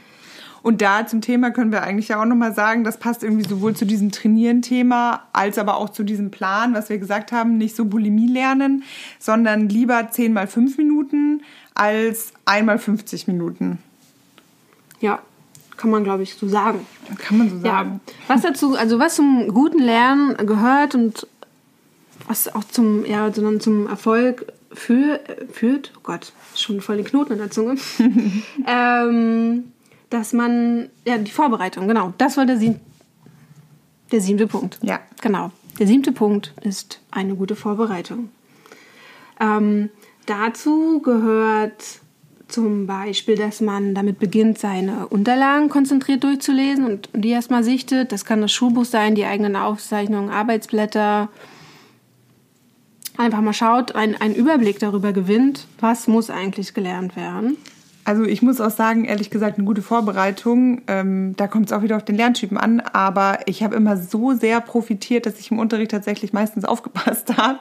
[0.63, 3.73] Und da zum Thema können wir eigentlich ja auch nochmal sagen, das passt irgendwie sowohl
[3.73, 7.85] zu diesem Trainieren-Thema als aber auch zu diesem Plan, was wir gesagt haben, nicht so
[7.85, 8.83] Bulimie lernen,
[9.17, 11.41] sondern lieber 10 mal 5 Minuten
[11.77, 13.79] als einmal 50 Minuten.
[14.99, 15.19] Ja,
[15.77, 16.85] kann man, glaube ich, so sagen.
[17.19, 18.01] Kann man so sagen.
[18.07, 18.13] Ja.
[18.27, 21.27] Was dazu, also was zum guten Lernen gehört und
[22.27, 25.19] was auch zum, ja, sondern zum Erfolg für,
[25.51, 27.75] führt, oh Gott, schon voll den Knoten in der Zunge,
[28.67, 29.71] ähm,
[30.09, 32.79] dass man, ja, die Vorbereitung, genau, das war der, sieb
[34.11, 34.79] der siebte Punkt.
[34.81, 34.99] Ja.
[35.21, 35.51] Genau.
[35.79, 38.29] Der siebte Punkt ist eine gute Vorbereitung.
[39.39, 39.89] Ähm,
[40.29, 42.01] dazu gehört
[42.47, 48.11] zum Beispiel, dass man damit beginnt, seine Unterlagen konzentriert durchzulesen und die erstmal sichtet.
[48.11, 51.29] Das kann das Schulbuch sein, die eigenen Aufzeichnungen, Arbeitsblätter.
[53.17, 57.57] Einfach mal schaut, einen Überblick darüber gewinnt, was muss eigentlich gelernt werden.
[58.07, 61.81] Also ich muss auch sagen, ehrlich gesagt, eine gute Vorbereitung, ähm, da kommt es auch
[61.81, 65.59] wieder auf den Lerntypen an, aber ich habe immer so sehr profitiert, dass ich im
[65.59, 67.59] Unterricht tatsächlich meistens aufgepasst habe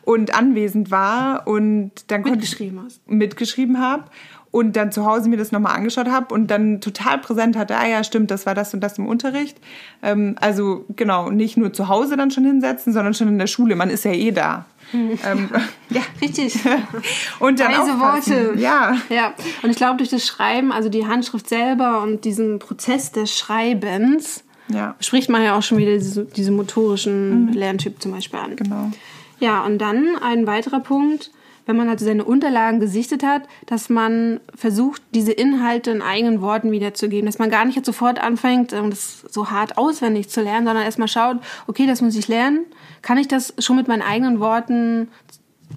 [0.00, 4.04] und anwesend war und dann mitgeschrieben mitgeschrieben habe
[4.54, 7.88] und dann zu Hause mir das nochmal angeschaut habe und dann total präsent hatte, ah
[7.88, 9.58] ja, stimmt, das war das und das im Unterricht.
[10.00, 13.74] Ähm, also genau, nicht nur zu Hause dann schon hinsetzen, sondern schon in der Schule.
[13.74, 14.66] Man ist ja eh da.
[14.94, 15.48] Ähm,
[15.90, 16.54] ja, richtig.
[17.40, 18.60] und dann Weise Worte.
[18.60, 18.96] Ja.
[19.08, 19.34] ja.
[19.64, 24.44] Und ich glaube, durch das Schreiben, also die Handschrift selber und diesen Prozess des Schreibens,
[24.68, 24.94] ja.
[25.00, 27.52] spricht man ja auch schon wieder diese, diese motorischen mhm.
[27.54, 28.54] Lerntyp zum Beispiel an.
[28.54, 28.92] Genau.
[29.40, 31.32] Ja, und dann ein weiterer Punkt,
[31.66, 36.70] wenn man also seine Unterlagen gesichtet hat, dass man versucht, diese Inhalte in eigenen Worten
[36.70, 37.26] wiederzugeben.
[37.26, 40.84] Dass man gar nicht jetzt sofort anfängt, ähm, das so hart auswendig zu lernen, sondern
[40.84, 42.66] erstmal schaut, okay, das muss ich lernen.
[43.02, 45.08] Kann ich das schon mit meinen eigenen Worten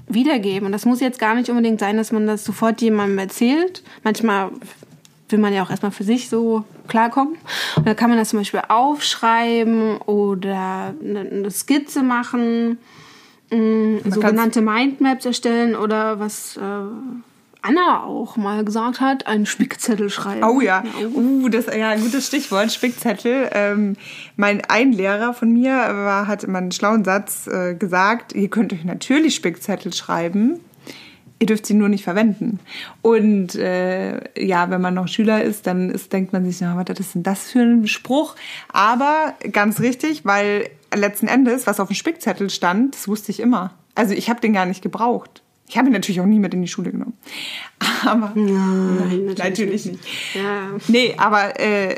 [0.08, 0.65] wiedergeben?
[0.65, 3.84] Und das muss jetzt gar nicht unbedingt sein, dass man das sofort jemandem erzählt.
[4.04, 4.52] Manchmal
[5.30, 7.38] will man ja auch erstmal für sich so klarkommen.
[7.76, 12.78] Und dann kann man das zum Beispiel aufschreiben oder eine Skizze machen,
[13.49, 16.62] mh, sogenannte Mindmaps erstellen oder was äh,
[17.67, 20.43] Anna auch mal gesagt hat, einen Spickzettel schreiben.
[20.43, 20.83] Oh ja,
[21.13, 23.49] uh, das ja ein gutes Stichwort, Spickzettel.
[23.51, 23.97] Ähm,
[24.36, 28.71] mein ein Lehrer von mir war, hat immer einen schlauen Satz äh, gesagt, ihr könnt
[28.71, 30.62] euch natürlich Spickzettel schreiben,
[31.39, 32.60] ihr dürft sie nur nicht verwenden.
[33.01, 36.99] Und äh, ja, wenn man noch Schüler ist, dann ist, denkt man sich, na, was
[36.99, 38.36] ist denn das für ein Spruch?
[38.71, 43.73] Aber ganz richtig, weil letzten Endes, was auf dem Spickzettel stand, das wusste ich immer.
[43.95, 45.41] Also ich habe den gar nicht gebraucht.
[45.67, 47.17] Ich habe ihn natürlich auch nie mit in die Schule genommen.
[48.06, 50.00] Aber nein, natürlich, natürlich nicht.
[50.34, 50.69] Ja.
[50.88, 51.95] Nee, aber äh,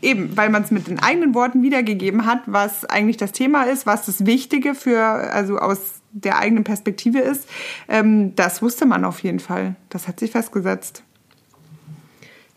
[0.00, 3.86] eben, weil man es mit den eigenen Worten wiedergegeben hat, was eigentlich das Thema ist,
[3.86, 7.48] was das Wichtige für, also aus der eigenen Perspektive ist,
[7.88, 9.76] ähm, das wusste man auf jeden Fall.
[9.88, 11.02] Das hat sich festgesetzt.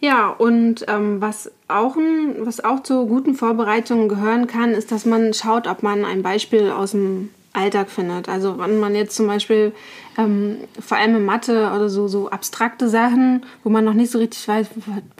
[0.06, 5.08] Ja, und ähm, was, auch ein, was auch zu guten Vorbereitungen gehören kann, ist, dass
[5.08, 8.30] man schaut, ob man ein Beispiel aus dem Alltag findet.
[8.30, 9.72] Also wenn man jetzt zum Beispiel
[10.15, 14.20] ähm, vor allem in Mathe oder so, so abstrakte Sachen, wo man noch nicht so
[14.20, 14.68] richtig weiß,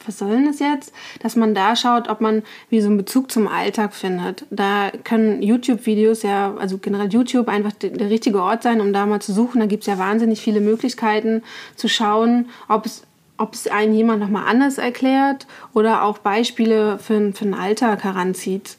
[0.06, 3.32] was soll denn das jetzt, dass man da schaut, ob man wie so einen Bezug
[3.32, 4.46] zum Alltag findet.
[4.52, 9.08] Da können YouTube-Videos ja, also generell YouTube einfach der, der richtige Ort sein, um da
[9.08, 9.62] mal zu suchen.
[9.62, 11.42] Da gibt es ja wahnsinnig viele Möglichkeiten
[11.76, 13.02] zu schauen, ob es
[13.38, 18.78] ob es einen jemand nochmal anders erklärt oder auch Beispiele für, für den Alltag heranzieht.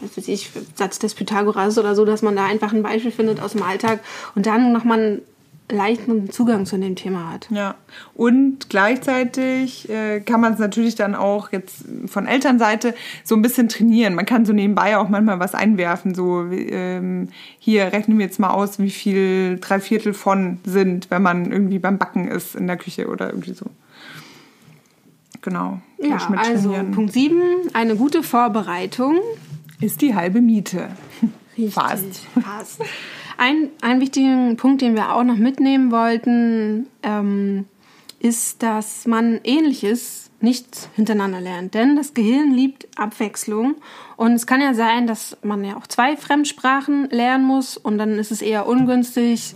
[0.00, 3.40] Was weiß ich, Satz des Pythagoras oder so, dass man da einfach ein Beispiel findet
[3.40, 4.00] aus dem Alltag
[4.34, 5.22] und dann nochmal einen
[5.70, 7.48] leichten Zugang zu dem Thema hat.
[7.50, 7.74] Ja,
[8.14, 13.68] und gleichzeitig äh, kann man es natürlich dann auch jetzt von Elternseite so ein bisschen
[13.68, 14.14] trainieren.
[14.14, 17.28] Man kann so nebenbei auch manchmal was einwerfen, so ähm,
[17.58, 21.78] hier rechnen wir jetzt mal aus, wie viel drei Viertel von sind, wenn man irgendwie
[21.78, 23.66] beim Backen ist in der Küche oder irgendwie so.
[25.42, 25.80] Genau.
[25.98, 27.40] Ja, also Punkt 7,
[27.72, 29.18] eine gute Vorbereitung
[29.80, 30.88] ist die halbe Miete.
[31.56, 32.26] Richtig, fast.
[32.42, 32.80] fast.
[33.38, 37.66] Ein, ein wichtigen Punkt, den wir auch noch mitnehmen wollten, ähm,
[38.18, 41.72] ist, dass man Ähnliches nicht hintereinander lernt.
[41.74, 43.76] Denn das Gehirn liebt Abwechslung.
[44.16, 47.76] Und es kann ja sein, dass man ja auch zwei Fremdsprachen lernen muss.
[47.76, 49.54] Und dann ist es eher ungünstig,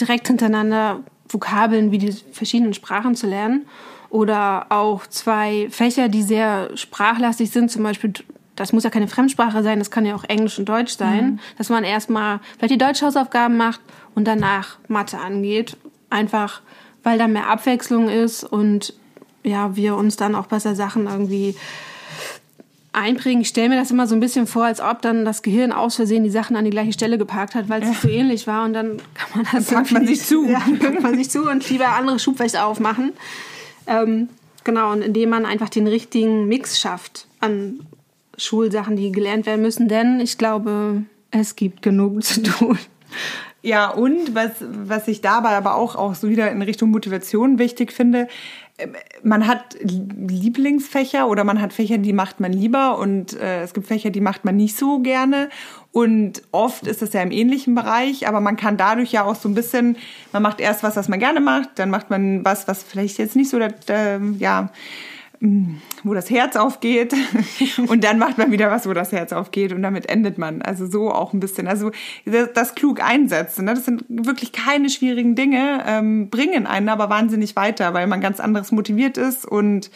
[0.00, 3.66] direkt hintereinander Vokabeln wie die verschiedenen Sprachen zu lernen.
[4.10, 8.12] Oder auch zwei Fächer, die sehr sprachlastig sind, zum Beispiel
[8.56, 11.38] das muss ja keine Fremdsprache sein, das kann ja auch Englisch und Deutsch sein, mhm.
[11.58, 13.80] dass man erstmal vielleicht die Deutschhausaufgaben macht
[14.14, 15.76] und danach Mathe angeht.
[16.08, 16.62] Einfach,
[17.02, 18.94] weil da mehr Abwechslung ist und
[19.42, 21.54] ja, wir uns dann auch besser Sachen irgendwie
[22.92, 23.42] einprägen.
[23.42, 25.96] Ich stelle mir das immer so ein bisschen vor, als ob dann das Gehirn aus
[25.96, 27.94] Versehen die Sachen an die gleiche Stelle geparkt hat, weil es ja.
[27.94, 30.48] so ähnlich war und dann kann man das dann packt man sich zu.
[30.48, 33.12] Ja, packt man sich zu und lieber andere Schubwächter aufmachen.
[33.86, 34.30] Ähm,
[34.64, 37.80] genau, und indem man einfach den richtigen Mix schafft an
[38.36, 42.78] Schulsachen, die gelernt werden müssen, denn ich glaube, es gibt genug zu tun.
[43.62, 47.90] Ja, und was, was ich dabei aber auch, auch so wieder in Richtung Motivation wichtig
[47.92, 48.28] finde,
[48.78, 48.94] ähm,
[49.24, 53.88] man hat Lieblingsfächer oder man hat Fächer, die macht man lieber und äh, es gibt
[53.88, 55.48] Fächer, die macht man nicht so gerne.
[55.90, 59.48] Und oft ist das ja im ähnlichen Bereich, aber man kann dadurch ja auch so
[59.48, 59.96] ein bisschen,
[60.32, 63.34] man macht erst was, was man gerne macht, dann macht man was, was vielleicht jetzt
[63.34, 64.70] nicht so, der, ja,
[65.40, 67.14] wo das Herz aufgeht
[67.88, 70.62] und dann macht man wieder was, wo das Herz aufgeht und damit endet man.
[70.62, 71.68] Also so auch ein bisschen.
[71.68, 71.90] Also
[72.54, 73.64] das klug einsetzen.
[73.64, 73.74] Ne?
[73.74, 78.40] Das sind wirklich keine schwierigen Dinge, ähm, bringen einen aber wahnsinnig weiter, weil man ganz
[78.40, 79.90] anderes motiviert ist und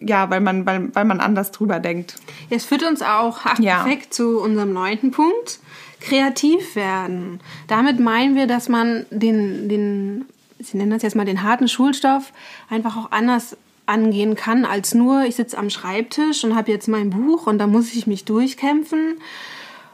[0.00, 2.16] ja, weil man, weil, weil man anders drüber denkt.
[2.50, 3.82] Es führt uns auch ach, ja.
[3.82, 5.60] perfekt zu unserem neunten Punkt.
[6.00, 7.40] Kreativ werden.
[7.68, 10.26] Damit meinen wir, dass man den, den,
[10.58, 12.32] Sie nennen das jetzt mal den harten Schulstoff,
[12.68, 13.56] einfach auch anders
[13.86, 17.66] angehen kann, als nur, ich sitze am Schreibtisch und habe jetzt mein Buch und da
[17.66, 19.16] muss ich mich durchkämpfen.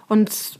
[0.08, 0.58] Und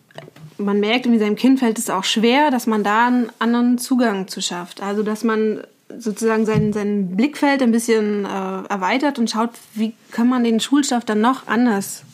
[0.58, 4.28] man merkt, wie seinem Kind fällt es auch schwer, dass man da einen anderen Zugang
[4.28, 4.82] zu schafft.
[4.82, 5.62] Also, dass man
[5.98, 11.04] sozusagen sein, sein Blickfeld ein bisschen äh, erweitert und schaut, wie kann man den Schulstoff
[11.04, 12.04] dann noch anders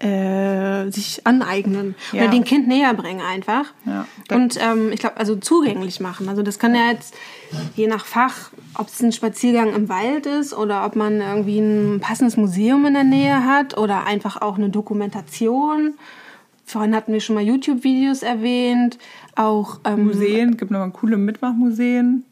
[0.00, 2.22] äh, sich aneignen ja.
[2.22, 3.66] oder den Kind näher bringen einfach.
[3.84, 4.06] Ja.
[4.30, 6.28] Und ähm, ich glaube, also zugänglich machen.
[6.28, 7.14] Also das kann ja jetzt
[7.74, 12.00] je nach Fach, ob es ein Spaziergang im Wald ist oder ob man irgendwie ein
[12.00, 15.94] passendes Museum in der Nähe hat oder einfach auch eine Dokumentation.
[16.64, 18.98] Vorhin hatten wir schon mal YouTube-Videos erwähnt.
[19.34, 22.24] Auch ähm, Museen, gibt noch mal coole Mitmachmuseen.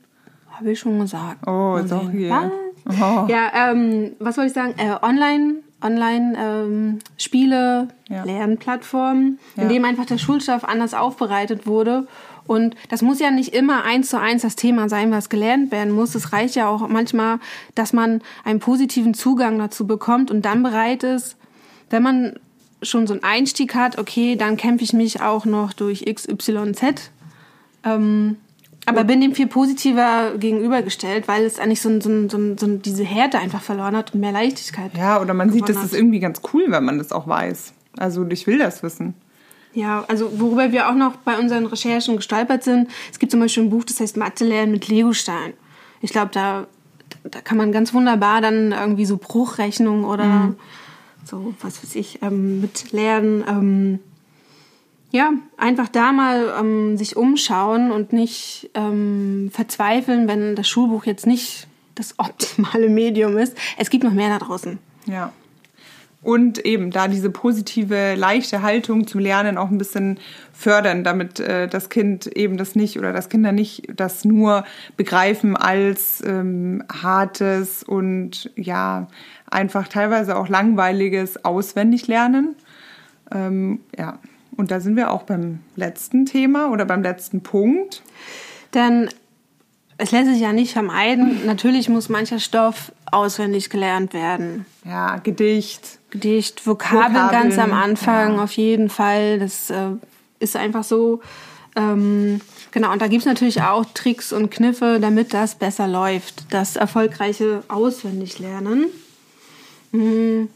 [0.50, 1.46] Habe ich schon gesagt.
[1.46, 2.30] Oh, sorry.
[2.30, 3.26] Oh.
[3.28, 4.74] Ja, ähm, was wollte ich sagen?
[4.76, 8.24] Äh, online Online-Spiele, ähm, ja.
[8.24, 9.62] Lernplattformen, ja.
[9.62, 12.06] in denen einfach der Schulstoff anders aufbereitet wurde.
[12.46, 15.92] Und das muss ja nicht immer eins zu eins das Thema sein, was gelernt werden
[15.92, 16.14] muss.
[16.14, 17.40] Es reicht ja auch manchmal,
[17.74, 21.36] dass man einen positiven Zugang dazu bekommt und dann bereit ist,
[21.90, 22.34] wenn man
[22.82, 27.10] schon so einen Einstieg hat, okay, dann kämpfe ich mich auch noch durch XYZ.
[27.84, 28.36] Ähm,
[28.88, 33.38] Aber bin dem viel positiver gegenübergestellt, weil es eigentlich so, so, so, so diese Härte
[33.38, 34.92] einfach verloren hat und mehr Leichtigkeit.
[34.96, 37.72] Ja, oder man sieht, das ist irgendwie ganz cool, wenn man das auch weiß.
[37.98, 39.14] Also ich will das wissen.
[39.74, 43.64] Ja, also worüber wir auch noch bei unseren Recherchen gestolpert sind, es gibt zum Beispiel
[43.64, 45.52] ein Buch, das heißt Mathe lernen mit Legostein.
[46.00, 46.66] Ich glaube, da,
[47.24, 50.56] da kann man ganz wunderbar dann irgendwie so Bruchrechnungen oder mhm.
[51.24, 53.44] so, was weiß ich, ähm, mit lernen.
[53.48, 53.98] Ähm,
[55.10, 61.26] ja, einfach da mal ähm, sich umschauen und nicht ähm, verzweifeln, wenn das Schulbuch jetzt
[61.26, 63.56] nicht das optimale Medium ist.
[63.78, 64.78] Es gibt noch mehr da draußen.
[65.06, 65.32] Ja.
[66.22, 70.18] Und eben da diese positive, leichte Haltung zum Lernen auch ein bisschen
[70.52, 74.64] fördern, damit äh, das Kind eben das nicht oder das Kinder nicht das nur
[74.96, 79.06] begreifen als ähm, hartes und ja,
[79.48, 82.56] einfach teilweise auch langweiliges Auswendiglernen.
[83.30, 84.18] Ähm, ja.
[84.56, 88.02] Und da sind wir auch beim letzten Thema oder beim letzten Punkt.
[88.74, 89.08] Denn
[89.98, 91.46] es lässt sich ja nicht vermeiden.
[91.46, 94.66] Natürlich muss mancher Stoff auswendig gelernt werden.
[94.84, 95.98] Ja, Gedicht.
[96.10, 98.44] Gedicht, Vokabeln, Vokabeln ganz am Anfang ja.
[98.44, 99.38] auf jeden Fall.
[99.38, 99.90] Das äh,
[100.38, 101.20] ist einfach so.
[101.76, 102.40] Ähm,
[102.72, 106.52] genau, und da gibt es natürlich auch Tricks und Kniffe, damit das besser läuft.
[106.52, 108.86] Das erfolgreiche Auswendiglernen.
[109.92, 110.48] Mhm.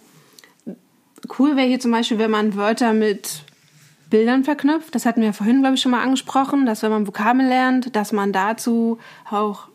[1.39, 3.43] Cool wäre hier zum Beispiel, wenn man Wörter mit
[4.11, 4.95] Bildern verknüpft.
[4.95, 8.13] Das hatten wir vorhin, glaube ich, schon mal angesprochen, dass wenn man Vokabeln lernt, dass
[8.13, 8.99] man dazu
[9.31, 9.69] auch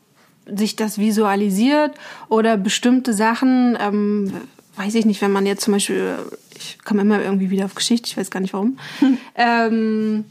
[0.45, 1.95] sich das visualisiert
[2.29, 4.31] oder bestimmte Sachen, ähm,
[4.75, 6.17] weiß ich nicht, wenn man jetzt zum Beispiel,
[6.55, 9.17] ich komme immer irgendwie wieder auf Geschichte, ich weiß gar nicht warum, hm.
[9.35, 10.25] ähm,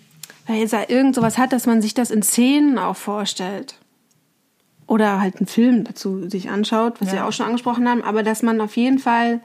[0.46, 3.76] weil jetzt irgend sowas hat, dass man sich das in Szenen auch vorstellt.
[4.86, 7.14] Oder halt einen Film dazu sich anschaut, was ja.
[7.14, 9.40] wir auch schon angesprochen haben, aber dass man auf jeden Fall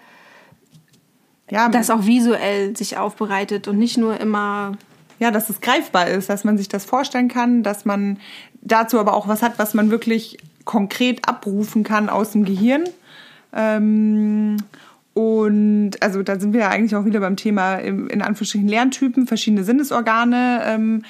[1.49, 4.73] ja, das auch visuell sich aufbereitet und nicht nur immer.
[5.19, 8.19] Ja, dass es greifbar ist, dass man sich das vorstellen kann, dass man
[8.61, 12.85] dazu aber auch was hat, was man wirklich konkret abrufen kann aus dem Gehirn.
[13.53, 14.57] Ähm,
[15.13, 19.65] und also da sind wir ja eigentlich auch wieder beim Thema in Anführungsstrichen Lerntypen, verschiedene
[19.65, 20.61] Sinnesorgane.
[20.65, 21.03] Ähm,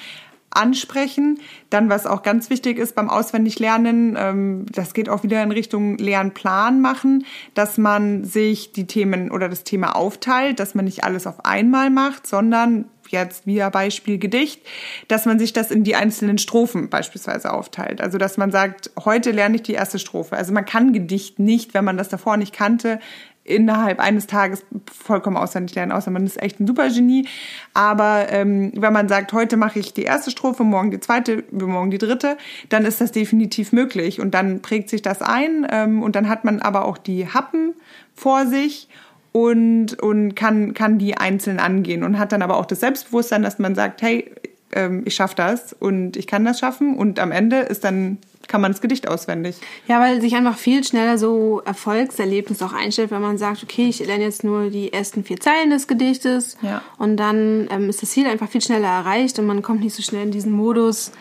[0.50, 1.38] ansprechen.
[1.70, 5.96] Dann, was auch ganz wichtig ist beim Auswendiglernen, ähm, das geht auch wieder in Richtung
[5.98, 11.26] Lernplan machen, dass man sich die Themen oder das Thema aufteilt, dass man nicht alles
[11.26, 14.62] auf einmal macht, sondern jetzt via Beispiel Gedicht,
[15.08, 18.00] dass man sich das in die einzelnen Strophen beispielsweise aufteilt.
[18.00, 20.36] Also dass man sagt, heute lerne ich die erste Strophe.
[20.36, 23.00] Also man kann Gedicht nicht, wenn man das davor nicht kannte,
[23.44, 27.26] innerhalb eines Tages vollkommen auswendig lernen, außer man ist echt ein Supergenie.
[27.74, 31.90] Aber ähm, wenn man sagt, heute mache ich die erste Strophe, morgen die zweite, morgen
[31.90, 32.36] die dritte,
[32.68, 34.20] dann ist das definitiv möglich.
[34.20, 37.74] Und dann prägt sich das ein ähm, und dann hat man aber auch die Happen
[38.14, 38.88] vor sich
[39.32, 43.58] und, und kann, kann die einzeln angehen und hat dann aber auch das Selbstbewusstsein, dass
[43.58, 44.30] man sagt, hey,
[44.72, 48.18] ähm, ich schaffe das und ich kann das schaffen und am Ende ist dann
[48.50, 49.56] kann man das Gedicht auswendig.
[49.86, 54.00] Ja, weil sich einfach viel schneller so Erfolgserlebnis auch einstellt, wenn man sagt, okay, ich
[54.00, 56.82] lerne jetzt nur die ersten vier Zeilen des Gedichtes ja.
[56.98, 60.02] und dann ähm, ist das Ziel einfach viel schneller erreicht und man kommt nicht so
[60.02, 61.12] schnell in diesen Modus.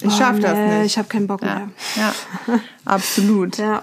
[0.00, 0.86] Ich schaffe das nicht.
[0.86, 1.54] Ich habe keinen Bock ja.
[1.54, 1.68] mehr.
[1.96, 2.14] Ja,
[2.86, 3.58] absolut.
[3.58, 3.82] ja.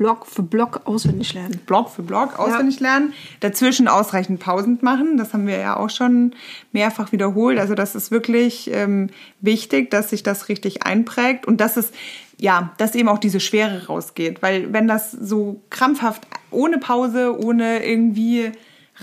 [0.00, 1.60] Block für Block auswendig lernen.
[1.66, 2.88] Block für Block auswendig ja.
[2.88, 3.12] lernen.
[3.40, 5.18] Dazwischen ausreichend Pausen machen.
[5.18, 6.32] Das haben wir ja auch schon
[6.72, 7.58] mehrfach wiederholt.
[7.58, 9.10] Also das ist wirklich ähm,
[9.42, 11.92] wichtig, dass sich das richtig einprägt und dass es
[12.38, 14.40] ja, dass eben auch diese Schwere rausgeht.
[14.40, 18.52] Weil wenn das so krampfhaft ohne Pause, ohne irgendwie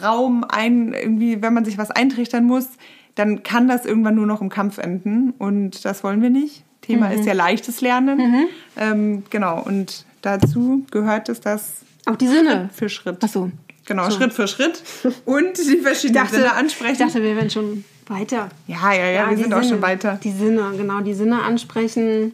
[0.01, 2.69] Raum ein, irgendwie, wenn man sich was eintrichtern muss,
[3.13, 5.35] dann kann das irgendwann nur noch im Kampf enden.
[5.37, 6.63] Und das wollen wir nicht.
[6.81, 7.19] Thema mhm.
[7.19, 8.17] ist ja leichtes Lernen.
[8.17, 8.45] Mhm.
[8.77, 9.61] Ähm, genau.
[9.61, 13.17] Und dazu gehört es, dass auch die Sinne Schritt für Schritt.
[13.21, 13.51] Ach so.
[13.85, 14.17] Genau, so.
[14.17, 14.81] Schritt für Schritt
[15.25, 16.93] und die verschiedenen dachte, Sinne ansprechen.
[16.93, 18.49] Ich dachte, wir wären schon weiter.
[18.67, 20.19] Ja, ja, ja, ja wir sind Sinne, auch schon weiter.
[20.23, 22.33] Die Sinne, genau, die Sinne ansprechen,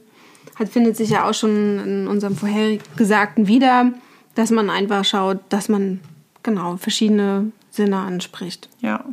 [0.56, 3.92] hat, findet sich ja auch schon in unserem vorhergesagten wieder,
[4.36, 6.00] dass man einfach schaut, dass man
[6.44, 8.70] genau verschiedene Sinne anspricht.
[8.80, 9.06] Ja.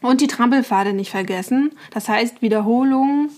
[0.00, 1.72] Und die Trampelpfade nicht vergessen.
[1.92, 3.30] Das heißt, Wiederholung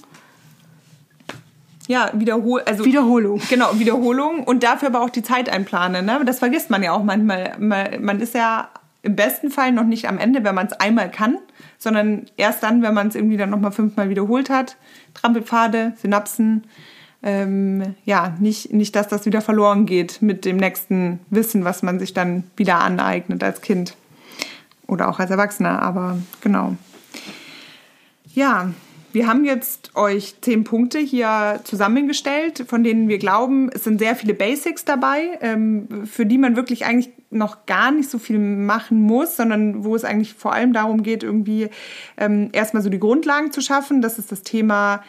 [1.90, 3.40] ja, Wiederhol also Wiederholung.
[3.50, 6.06] Genau, Wiederholung und dafür aber auch die Zeit einplanen.
[6.06, 6.20] Ne?
[6.24, 7.56] Das vergisst man ja auch manchmal.
[7.58, 8.68] Man ist ja
[9.02, 11.38] im besten Fall noch nicht am Ende, wenn man es einmal kann,
[11.78, 14.76] sondern erst dann, wenn man es irgendwie dann nochmal fünfmal wiederholt hat.
[15.14, 16.62] Trampelpfade, Synapsen.
[17.24, 21.98] Ähm, ja, nicht, nicht, dass das wieder verloren geht mit dem nächsten Wissen, was man
[21.98, 23.96] sich dann wieder aneignet als Kind
[24.86, 25.82] oder auch als Erwachsener.
[25.82, 26.76] Aber genau.
[28.32, 28.70] Ja,
[29.12, 34.16] wir haben jetzt euch zehn Punkte hier zusammengestellt, von denen wir glauben, es sind sehr
[34.16, 39.00] viele Basics dabei, ähm, für die man wirklich eigentlich noch gar nicht so viel machen
[39.00, 41.68] muss, sondern wo es eigentlich vor allem darum geht, irgendwie
[42.16, 44.02] ähm, erstmal so die Grundlagen zu schaffen.
[44.02, 45.02] Das ist das Thema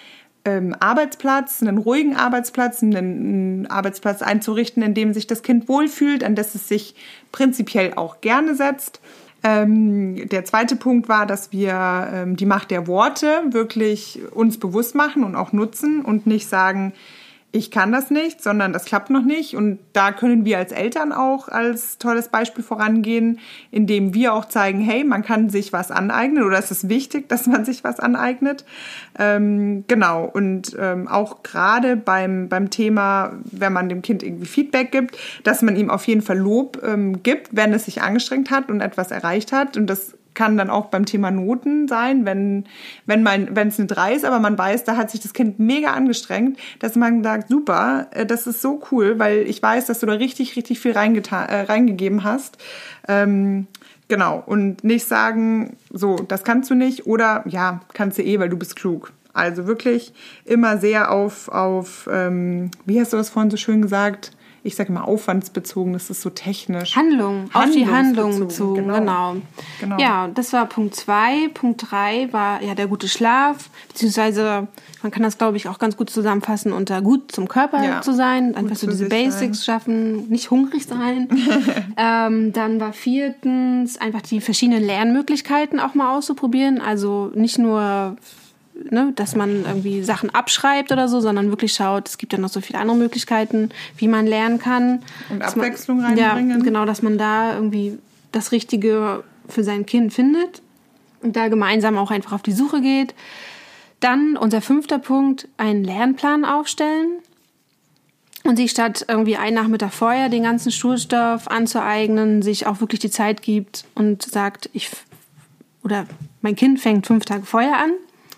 [0.45, 6.23] ähm, Arbeitsplatz, einen ruhigen Arbeitsplatz, einen, einen Arbeitsplatz einzurichten, in dem sich das Kind wohlfühlt,
[6.23, 6.95] an das es sich
[7.31, 8.99] prinzipiell auch gerne setzt.
[9.43, 14.93] Ähm, der zweite Punkt war, dass wir ähm, die Macht der Worte wirklich uns bewusst
[14.93, 16.93] machen und auch nutzen und nicht sagen,
[17.53, 19.55] ich kann das nicht, sondern das klappt noch nicht.
[19.55, 23.39] Und da können wir als Eltern auch als tolles Beispiel vorangehen,
[23.71, 27.47] indem wir auch zeigen, hey, man kann sich was aneignen oder es ist wichtig, dass
[27.47, 28.63] man sich was aneignet.
[29.19, 30.25] Ähm, genau.
[30.25, 35.61] Und ähm, auch gerade beim, beim Thema, wenn man dem Kind irgendwie Feedback gibt, dass
[35.61, 39.11] man ihm auf jeden Fall Lob ähm, gibt, wenn es sich angestrengt hat und etwas
[39.11, 39.75] erreicht hat.
[39.75, 42.65] Und das kann dann auch beim Thema Noten sein, wenn,
[43.05, 45.59] wenn man, wenn es eine 3 ist, aber man weiß, da hat sich das Kind
[45.59, 49.99] mega angestrengt, dass man sagt, super, äh, das ist so cool, weil ich weiß, dass
[49.99, 52.57] du da richtig, richtig viel reingetan, äh, reingegeben hast.
[53.07, 53.67] Ähm,
[54.07, 54.43] genau.
[54.45, 58.57] Und nicht sagen, so, das kannst du nicht oder ja, kannst du eh, weil du
[58.57, 59.11] bist klug.
[59.33, 60.13] Also wirklich
[60.45, 64.31] immer sehr auf, auf ähm, wie hast du das vorhin so schön gesagt?
[64.63, 66.95] Ich sage mal aufwandsbezogen, das ist so technisch.
[66.95, 68.99] Handlung, auf die Handlung bezogen, genau.
[68.99, 69.35] genau.
[69.79, 69.97] genau.
[69.99, 71.47] Ja, das war Punkt zwei.
[71.53, 74.67] Punkt drei war ja der gute Schlaf, beziehungsweise
[75.01, 78.13] man kann das, glaube ich, auch ganz gut zusammenfassen unter gut zum Körper ja, zu
[78.13, 79.75] sein, einfach so diese Basics sein.
[79.75, 81.27] schaffen, nicht hungrig sein.
[81.97, 88.15] ähm, dann war viertens einfach die verschiedenen Lernmöglichkeiten auch mal auszuprobieren, also nicht nur
[88.89, 92.49] ne, dass man irgendwie Sachen abschreibt oder so, sondern wirklich schaut, es gibt ja noch
[92.49, 95.03] so viele andere Möglichkeiten, wie man lernen kann.
[95.29, 96.59] Und Abwechslung man, reinbringen.
[96.59, 97.97] Ja, genau, dass man da irgendwie
[98.31, 100.61] das Richtige für sein Kind findet
[101.21, 103.13] und da gemeinsam auch einfach auf die Suche geht.
[103.99, 107.19] Dann unser fünfter Punkt, einen Lernplan aufstellen
[108.43, 113.11] und sich statt irgendwie einen Nachmittag vorher den ganzen Schulstoff anzueignen, sich auch wirklich die
[113.11, 114.89] Zeit gibt und sagt, ich
[115.83, 116.05] oder
[116.41, 117.91] mein Kind fängt fünf Tage vorher an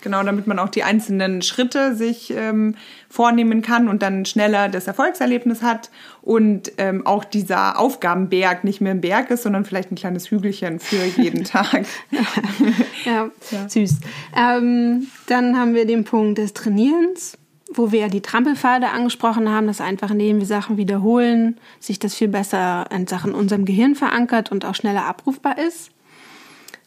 [0.04, 2.74] Genau, damit man auch die einzelnen Schritte sich ähm,
[3.08, 5.90] vornehmen kann und dann schneller das Erfolgserlebnis hat
[6.20, 10.78] und ähm, auch dieser Aufgabenberg nicht mehr ein Berg ist, sondern vielleicht ein kleines Hügelchen
[10.78, 11.86] für jeden Tag.
[13.06, 14.00] ja, ja, süß.
[14.36, 17.38] Ähm, dann haben wir den Punkt des Trainierens
[17.76, 22.14] wo wir ja die Trampelpfade angesprochen haben, dass einfach indem wir Sachen wiederholen, sich das
[22.14, 25.90] viel besser in Sachen unserem Gehirn verankert und auch schneller abrufbar ist.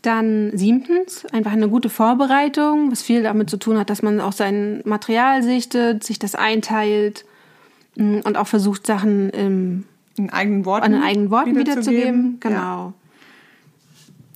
[0.02, 4.32] Dann siebtens, einfach eine gute Vorbereitung, was viel damit zu tun hat, dass man auch
[4.32, 7.26] sein Material sichtet, sich das einteilt
[7.96, 9.86] mm, und auch versucht, Sachen im,
[10.16, 12.38] in eigenen Worten, in eigenen Worten wiederzugeben.
[12.40, 12.56] Genau.
[12.58, 12.94] Ja.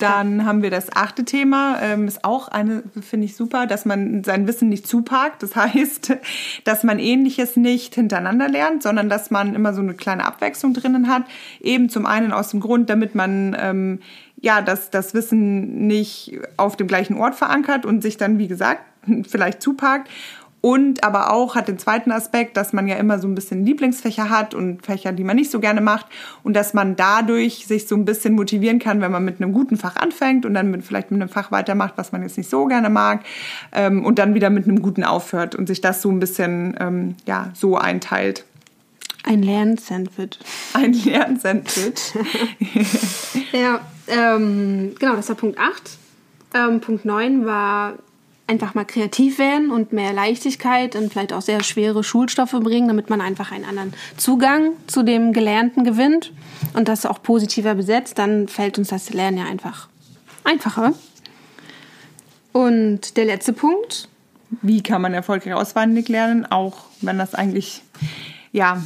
[0.01, 4.23] Dann haben wir das achte Thema, ähm, ist auch eine, finde ich super, dass man
[4.23, 5.43] sein Wissen nicht zuparkt.
[5.43, 6.17] Das heißt,
[6.63, 11.07] dass man Ähnliches nicht hintereinander lernt, sondern dass man immer so eine kleine Abwechslung drinnen
[11.07, 11.25] hat.
[11.59, 13.99] Eben zum einen aus dem Grund, damit man ähm,
[14.41, 18.81] ja, dass das Wissen nicht auf dem gleichen Ort verankert und sich dann, wie gesagt,
[19.27, 20.09] vielleicht zuparkt.
[20.63, 24.29] Und aber auch hat den zweiten Aspekt, dass man ja immer so ein bisschen Lieblingsfächer
[24.29, 26.05] hat und Fächer, die man nicht so gerne macht.
[26.43, 29.75] Und dass man dadurch sich so ein bisschen motivieren kann, wenn man mit einem guten
[29.75, 32.67] Fach anfängt und dann mit, vielleicht mit einem Fach weitermacht, was man jetzt nicht so
[32.67, 33.21] gerne mag.
[33.71, 37.15] Ähm, und dann wieder mit einem guten aufhört und sich das so ein bisschen ähm,
[37.25, 38.45] ja, so einteilt.
[39.23, 40.37] Ein Lernsandwich.
[40.73, 42.13] Ein Lernsandwich.
[43.51, 45.97] ja, ähm, genau, das war Punkt 8.
[46.53, 47.93] Ähm, Punkt 9 war
[48.47, 53.09] einfach mal kreativ werden und mehr Leichtigkeit und vielleicht auch sehr schwere Schulstoffe bringen, damit
[53.09, 56.33] man einfach einen anderen Zugang zu dem Gelernten gewinnt
[56.73, 59.87] und das auch positiver besetzt, dann fällt uns das Lernen ja einfach
[60.43, 60.93] einfacher.
[62.51, 64.09] Und der letzte Punkt.
[64.61, 67.83] Wie kann man erfolgreich auswendig lernen, auch wenn das eigentlich
[68.53, 68.81] ja,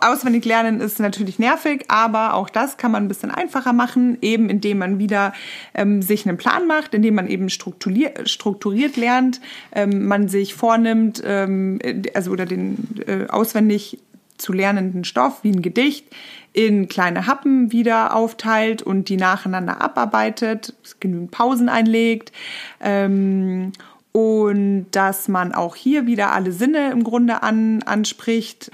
[0.00, 4.48] auswendig lernen ist natürlich nervig, aber auch das kann man ein bisschen einfacher machen, eben
[4.48, 5.32] indem man wieder
[5.74, 9.40] ähm, sich einen Plan macht, indem man eben strukturiert, strukturiert lernt,
[9.72, 11.80] ähm, man sich vornimmt, ähm,
[12.14, 13.98] also oder den äh, auswendig
[14.36, 16.06] zu lernenden Stoff wie ein Gedicht
[16.52, 22.32] in kleine Happen wieder aufteilt und die nacheinander abarbeitet, genügend Pausen einlegt.
[22.80, 23.72] Ähm,
[24.12, 28.70] und dass man auch hier wieder alle Sinne im Grunde an, anspricht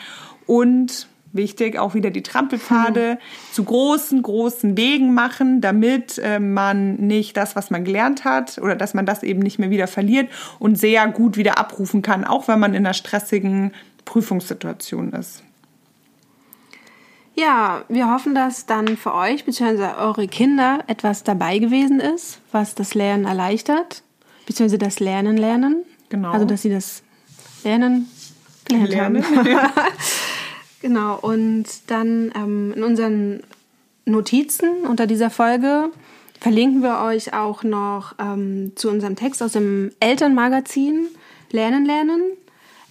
[0.46, 3.18] und wichtig, auch wieder die Trampelpfade hm.
[3.52, 8.76] zu großen, großen Wegen machen, damit äh, man nicht das, was man gelernt hat oder
[8.76, 12.48] dass man das eben nicht mehr wieder verliert und sehr gut wieder abrufen kann, auch
[12.48, 13.72] wenn man in einer stressigen
[14.04, 15.42] Prüfungssituation ist.
[17.36, 19.96] Ja, wir hoffen, dass dann für euch bzw.
[19.98, 24.04] eure Kinder etwas dabei gewesen ist, was das Lernen erleichtert,
[24.46, 24.78] bzw.
[24.78, 25.82] das Lernen lernen.
[26.10, 26.30] Genau.
[26.30, 27.02] Also, dass sie das
[27.64, 28.08] Lernen
[28.64, 29.24] gelernt lernen.
[29.24, 29.72] haben.
[30.82, 33.42] Genau, und dann ähm, in unseren
[34.04, 35.90] Notizen unter dieser Folge
[36.40, 41.06] verlinken wir euch auch noch ähm, zu unserem Text aus dem Elternmagazin
[41.52, 42.20] Lernen, Lernen.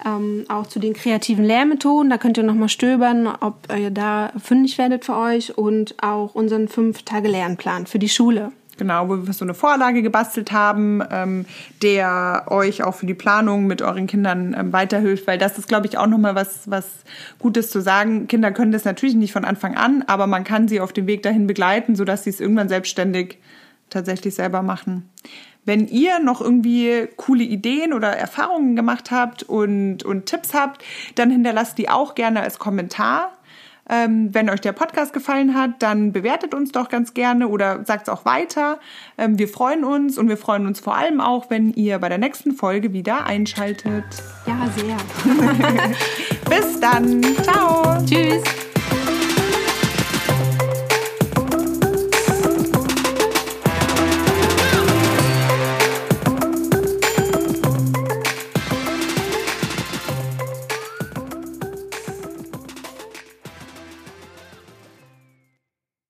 [0.03, 2.09] ähm, auch zu den kreativen Lehrmethoden.
[2.09, 6.69] Da könnt ihr nochmal stöbern, ob ihr da fündig werdet für euch und auch unseren
[6.69, 8.51] fünf Tage Lernplan für die Schule.
[8.77, 11.45] Genau, wo wir so eine Vorlage gebastelt haben, ähm,
[11.83, 15.85] der euch auch für die Planung mit euren Kindern ähm, weiterhilft, weil das ist, glaube
[15.85, 16.87] ich, auch nochmal was, was
[17.37, 18.27] Gutes zu sagen.
[18.27, 21.21] Kinder können das natürlich nicht von Anfang an, aber man kann sie auf dem Weg
[21.21, 23.37] dahin begleiten, sodass sie es irgendwann selbstständig
[23.91, 25.09] tatsächlich selber machen.
[25.65, 30.83] Wenn ihr noch irgendwie coole Ideen oder Erfahrungen gemacht habt und, und Tipps habt,
[31.15, 33.31] dann hinterlasst die auch gerne als Kommentar.
[33.89, 38.03] Ähm, wenn euch der Podcast gefallen hat, dann bewertet uns doch ganz gerne oder sagt
[38.03, 38.79] es auch weiter.
[39.17, 42.17] Ähm, wir freuen uns und wir freuen uns vor allem auch, wenn ihr bei der
[42.17, 44.05] nächsten Folge wieder einschaltet.
[44.47, 44.97] Ja, sehr.
[46.49, 47.21] Bis dann.
[47.43, 47.99] Ciao.